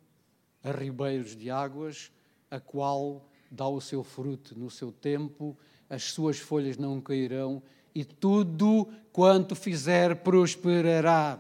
a 0.64 0.72
ribeiros 0.72 1.36
de 1.36 1.50
águas, 1.50 2.12
a 2.52 2.60
qual 2.60 3.28
dá 3.50 3.68
o 3.68 3.82
seu 3.82 4.04
fruto 4.04 4.58
no 4.58 4.70
seu 4.70 4.92
tempo, 4.92 5.58
as 5.90 6.04
suas 6.04 6.38
folhas 6.38 6.78
não 6.78 7.02
cairão 7.02 7.64
e 7.94 8.04
tudo 8.04 8.88
quanto 9.12 9.56
fizer 9.56 10.16
prosperará. 10.18 11.38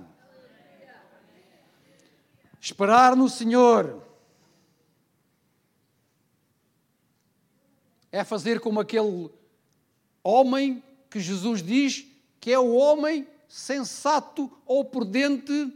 Esperar 2.60 3.16
no 3.16 3.30
Senhor 3.30 4.04
é 8.12 8.24
fazer 8.24 8.60
como 8.60 8.80
aquele 8.80 9.30
homem 10.24 10.84
que 11.10 11.20
Jesus 11.20 11.64
diz 11.64 12.06
que 12.40 12.52
é 12.52 12.60
o 12.60 12.74
homem 12.76 13.28
sensato 13.48 14.52
ou 14.66 14.86
prudente 14.86 15.74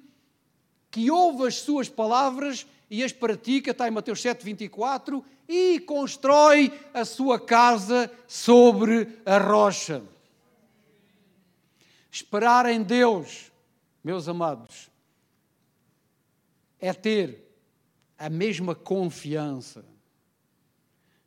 que 0.92 1.10
ouve 1.10 1.48
as 1.48 1.56
suas 1.56 1.90
palavras 1.90 2.68
e 2.90 3.04
as 3.04 3.12
pratica, 3.12 3.72
está 3.72 3.88
em 3.88 3.92
Mateus 3.92 4.22
7, 4.22 4.46
24, 4.46 5.26
e 5.50 5.80
constrói 5.80 6.72
a 6.94 7.04
sua 7.04 7.40
casa 7.40 8.12
sobre 8.28 9.08
a 9.26 9.40
rocha. 9.40 10.04
Esperar 12.14 12.68
em 12.68 12.84
Deus, 12.84 13.52
meus 14.04 14.28
amados, 14.28 14.92
é 16.80 16.94
ter 16.94 17.44
a 18.20 18.30
mesma 18.30 18.76
confiança 18.76 19.84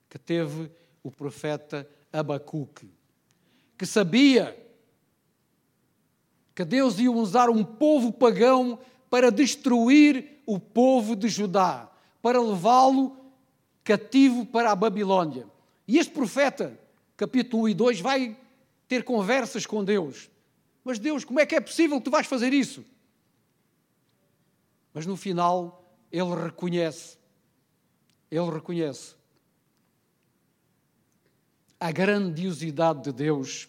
que 0.09 0.17
teve 0.17 0.71
o 1.03 1.11
profeta 1.11 1.91
Abacuque, 2.13 2.89
que 3.77 3.85
sabia 3.85 4.57
que 6.55 6.65
Deus 6.65 7.01
ia 7.01 7.11
usar 7.11 7.51
um 7.51 7.65
povo 7.65 8.13
pagão 8.13 8.79
para 9.11 9.33
destruir 9.33 10.41
o 10.47 10.57
povo 10.57 11.17
de 11.17 11.29
Judá, 11.29 11.91
para 12.23 12.41
levá-lo 12.41 13.17
cativo 13.83 14.47
para 14.47 14.71
a 14.71 14.77
Babilônia. 14.77 15.49
E 15.89 15.99
este 15.99 16.13
profeta, 16.13 16.79
capítulo 17.17 17.65
1 17.65 17.71
e 17.71 17.75
2, 17.75 18.01
vai 18.01 18.37
ter 18.87 19.03
conversas 19.03 19.67
com 19.67 19.83
Deus. 19.83 20.31
Mas 20.87 21.01
Deus, 21.01 21.25
como 21.25 21.41
é 21.41 21.45
que 21.45 21.57
é 21.57 21.61
possível 21.61 21.99
que 21.99 22.05
tu 22.05 22.13
vais 22.13 22.29
fazer 22.29 22.53
isso? 22.53 22.85
Mas 24.95 25.05
no 25.05 25.17
final 25.17 25.85
ele 26.13 26.33
reconhece, 26.45 27.19
ele 28.31 28.49
reconhece 28.49 29.17
a 31.81 31.91
grandiosidade 31.91 33.03
de 33.03 33.13
Deus, 33.13 33.69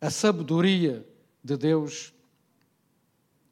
a 0.00 0.08
sabedoria 0.08 1.06
de 1.44 1.58
Deus 1.58 2.14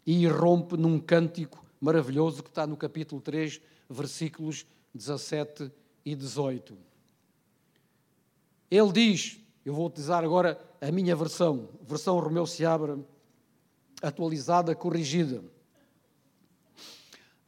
e 0.07 0.23
irrompe 0.23 0.79
num 0.79 0.99
cântico 0.99 1.63
maravilhoso 1.79 2.43
que 2.43 2.49
está 2.49 2.67
no 2.67 2.79
capítulo 2.79 3.21
3, 3.21 3.61
versículos 3.91 4.65
17 4.95 5.71
e 6.03 6.15
18. 6.15 6.79
Ele 8.71 8.91
diz: 8.91 9.44
eu 9.65 9.73
vou 9.73 9.87
utilizar 9.87 10.23
agora 10.23 10.61
a 10.81 10.93
minha 10.93 11.17
versão, 11.17 11.71
versão 11.83 12.19
Romeu 12.19 12.47
Seabra, 12.47 12.99
atualizada, 14.03 14.75
corrigida. 14.75 15.43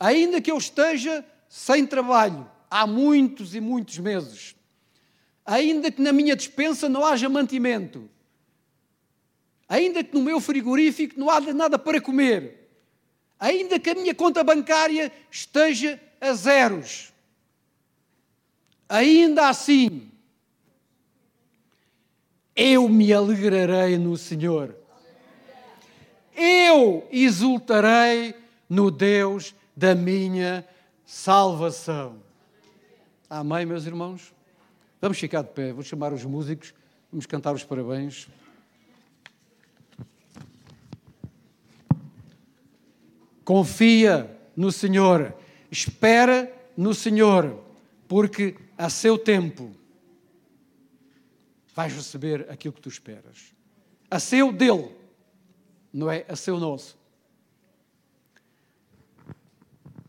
Ainda 0.00 0.40
que 0.40 0.50
eu 0.50 0.56
esteja 0.56 1.24
sem 1.48 1.86
trabalho 1.86 2.50
há 2.70 2.86
muitos 2.86 3.54
e 3.54 3.60
muitos 3.60 3.98
meses, 3.98 4.56
ainda 5.44 5.90
que 5.90 6.00
na 6.00 6.12
minha 6.12 6.34
despensa 6.34 6.88
não 6.88 7.04
haja 7.04 7.28
mantimento, 7.28 8.08
ainda 9.68 10.02
que 10.02 10.14
no 10.14 10.22
meu 10.22 10.40
frigorífico 10.40 11.18
não 11.20 11.28
haja 11.30 11.52
nada 11.52 11.78
para 11.78 12.00
comer, 12.00 12.70
ainda 13.38 13.78
que 13.78 13.90
a 13.90 13.94
minha 13.94 14.14
conta 14.14 14.42
bancária 14.42 15.12
esteja 15.30 16.00
a 16.18 16.32
zeros, 16.32 17.12
ainda 18.88 19.48
assim 19.48 20.10
eu 22.56 22.88
me 22.88 23.12
alegrarei 23.12 23.98
no 23.98 24.16
Senhor. 24.16 24.74
Eu 26.34 27.06
exultarei 27.12 28.34
no 28.68 28.90
Deus 28.90 29.54
da 29.76 29.94
minha 29.94 30.66
salvação. 31.04 32.16
Amém, 33.28 33.66
meus 33.66 33.84
irmãos? 33.84 34.32
Vamos 35.00 35.18
ficar 35.18 35.42
de 35.42 35.50
pé, 35.50 35.72
vou 35.72 35.82
chamar 35.82 36.12
os 36.12 36.24
músicos, 36.24 36.72
vamos 37.12 37.26
cantar 37.26 37.54
os 37.54 37.62
parabéns. 37.62 38.28
Confia 43.44 44.34
no 44.56 44.72
Senhor, 44.72 45.34
espera 45.70 46.52
no 46.76 46.94
Senhor, 46.94 47.62
porque 48.08 48.56
a 48.76 48.88
seu 48.88 49.16
tempo 49.18 49.75
vais 51.76 51.92
receber 51.92 52.50
aquilo 52.50 52.72
que 52.72 52.80
tu 52.80 52.88
esperas. 52.88 53.54
A 54.10 54.18
seu 54.18 54.50
dele, 54.50 54.96
não 55.92 56.10
é 56.10 56.24
a 56.26 56.34
seu 56.34 56.58
nosso. 56.58 56.96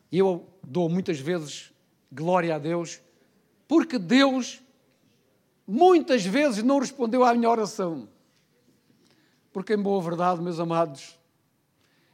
E 0.10 0.18
eu 0.18 0.48
dou 0.64 0.88
muitas 0.88 1.20
vezes 1.20 1.74
glória 2.10 2.56
a 2.56 2.58
Deus, 2.58 3.02
porque 3.68 4.00
Deus 4.00 4.64
muitas 5.68 6.26
vezes 6.26 6.64
não 6.64 6.80
respondeu 6.80 7.26
à 7.26 7.34
minha 7.34 7.50
oração. 7.50 8.08
Porque, 9.52 9.74
em 9.74 9.82
boa 9.82 10.02
verdade, 10.02 10.42
meus 10.42 10.62
amados, 10.62 11.20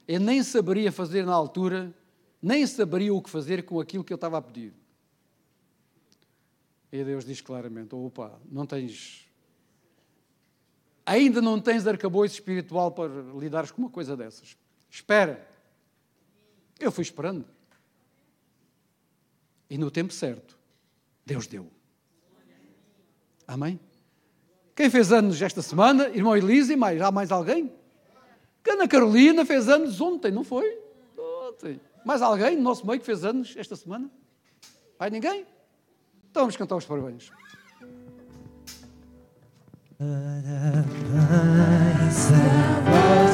eu 0.07 0.19
nem 0.19 0.41
saberia 0.41 0.91
fazer 0.91 1.27
na 1.27 1.33
altura, 1.33 1.93
nem 2.41 2.65
saberia 2.65 3.13
o 3.13 3.21
que 3.21 3.29
fazer 3.29 3.63
com 3.65 3.79
aquilo 3.79 4.03
que 4.03 4.11
eu 4.11 4.15
estava 4.15 4.39
a 4.39 4.41
pedir. 4.41 4.73
E 6.91 7.03
Deus 7.03 7.23
diz 7.23 7.39
claramente: 7.39 7.93
opa, 7.93 8.41
não 8.49 8.65
tens. 8.65 9.31
Ainda 11.05 11.41
não 11.41 11.59
tens 11.59 11.85
arcabouço 11.85 12.33
espiritual 12.33 12.91
para 12.91 13.09
lidares 13.37 13.71
com 13.71 13.81
uma 13.81 13.89
coisa 13.89 14.15
dessas. 14.15 14.57
Espera. 14.89 15.45
Eu 16.79 16.91
fui 16.91 17.01
esperando. 17.01 17.45
E 19.69 19.77
no 19.77 19.89
tempo 19.89 20.13
certo, 20.13 20.57
Deus 21.25 21.47
deu. 21.47 21.69
Amém? 23.47 23.79
Quem 24.75 24.89
fez 24.89 25.11
anos 25.11 25.41
esta 25.41 25.61
semana? 25.61 26.07
Irmão 26.09 26.35
Elise, 26.35 26.75
mais, 26.75 27.01
há 27.01 27.11
mais 27.11 27.31
alguém? 27.31 27.71
Ana 28.67 28.87
Carolina 28.87 29.45
fez 29.45 29.69
anos 29.69 30.01
ontem, 30.01 30.31
não 30.31 30.43
foi? 30.43 30.79
Ontem. 31.17 31.79
Mais 32.05 32.21
alguém 32.21 32.55
no 32.55 32.63
nosso 32.63 32.85
meio 32.85 32.99
que 32.99 33.05
fez 33.05 33.23
anos 33.23 33.55
esta 33.55 33.75
semana? 33.75 34.09
Vai 34.97 35.09
ninguém? 35.09 35.45
Então 36.29 36.43
vamos 36.43 36.57
cantar 36.57 36.75
os 36.75 36.85
parabéns. 36.85 37.31
Parabéns 39.97 40.87
a 42.31 42.81
você. 42.89 43.32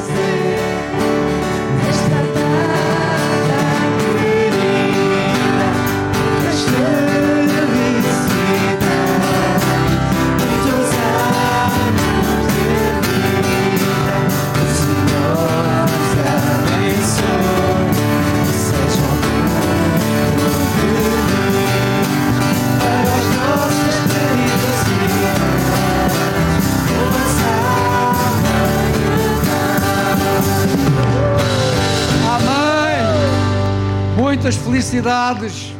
Muitas 34.50 34.56
felicidades. 34.56 35.72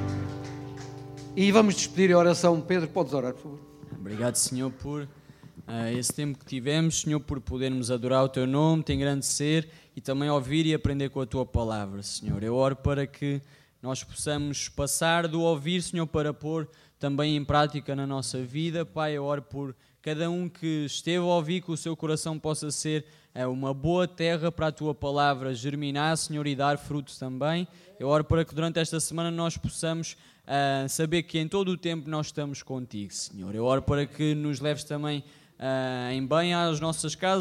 E 1.34 1.50
vamos 1.50 1.74
despedir 1.74 2.12
a 2.12 2.18
oração. 2.18 2.60
Pedro, 2.60 2.88
podes 2.88 3.12
orar, 3.12 3.32
por 3.32 3.42
favor. 3.42 3.58
Obrigado, 3.98 4.36
Senhor, 4.36 4.70
por 4.70 5.02
uh, 5.02 5.98
esse 5.98 6.12
tempo 6.12 6.38
que 6.38 6.44
tivemos, 6.44 7.00
Senhor, 7.00 7.18
por 7.18 7.40
podermos 7.40 7.90
adorar 7.90 8.22
o 8.22 8.28
Teu 8.28 8.46
nome, 8.46 8.84
te 8.84 8.92
engrandecer 8.92 9.68
e 9.96 10.00
também 10.00 10.30
ouvir 10.30 10.66
e 10.66 10.74
aprender 10.74 11.08
com 11.08 11.20
a 11.20 11.26
Tua 11.26 11.44
palavra, 11.44 12.00
Senhor. 12.02 12.42
Eu 12.44 12.54
oro 12.54 12.76
para 12.76 13.08
que 13.08 13.40
nós 13.82 14.04
possamos 14.04 14.68
passar 14.68 15.26
do 15.26 15.40
ouvir, 15.40 15.82
Senhor, 15.82 16.06
para 16.06 16.32
pôr 16.32 16.68
também 16.96 17.36
em 17.36 17.44
prática 17.44 17.96
na 17.96 18.06
nossa 18.06 18.40
vida. 18.40 18.84
Pai, 18.84 19.16
eu 19.16 19.24
oro 19.24 19.42
por 19.42 19.74
cada 20.00 20.30
um 20.30 20.48
que 20.48 20.84
esteve 20.84 21.18
a 21.18 21.22
ouvir, 21.22 21.60
que 21.60 21.72
o 21.72 21.76
seu 21.76 21.96
coração 21.96 22.38
possa 22.38 22.70
ser 22.70 23.04
é 23.32 23.46
uma 23.46 23.72
boa 23.72 24.08
terra 24.08 24.50
para 24.50 24.68
a 24.68 24.72
tua 24.72 24.92
palavra 24.92 25.54
germinar, 25.54 26.16
Senhor, 26.16 26.44
e 26.48 26.56
dar 26.56 26.76
frutos 26.76 27.16
também. 27.16 27.66
Eu 28.00 28.08
oro 28.08 28.24
para 28.24 28.46
que 28.46 28.54
durante 28.54 28.78
esta 28.80 28.98
semana 28.98 29.30
nós 29.30 29.58
possamos 29.58 30.16
uh, 30.46 30.88
saber 30.88 31.22
que 31.22 31.38
em 31.38 31.46
todo 31.46 31.68
o 31.68 31.76
tempo 31.76 32.08
nós 32.08 32.28
estamos 32.28 32.62
contigo, 32.62 33.12
Senhor. 33.12 33.54
Eu 33.54 33.66
oro 33.66 33.82
para 33.82 34.06
que 34.06 34.34
nos 34.34 34.58
leves 34.58 34.84
também 34.84 35.18
uh, 35.18 36.10
em 36.10 36.26
bem 36.26 36.54
às 36.54 36.80
nossas 36.80 37.14
casas. 37.14 37.38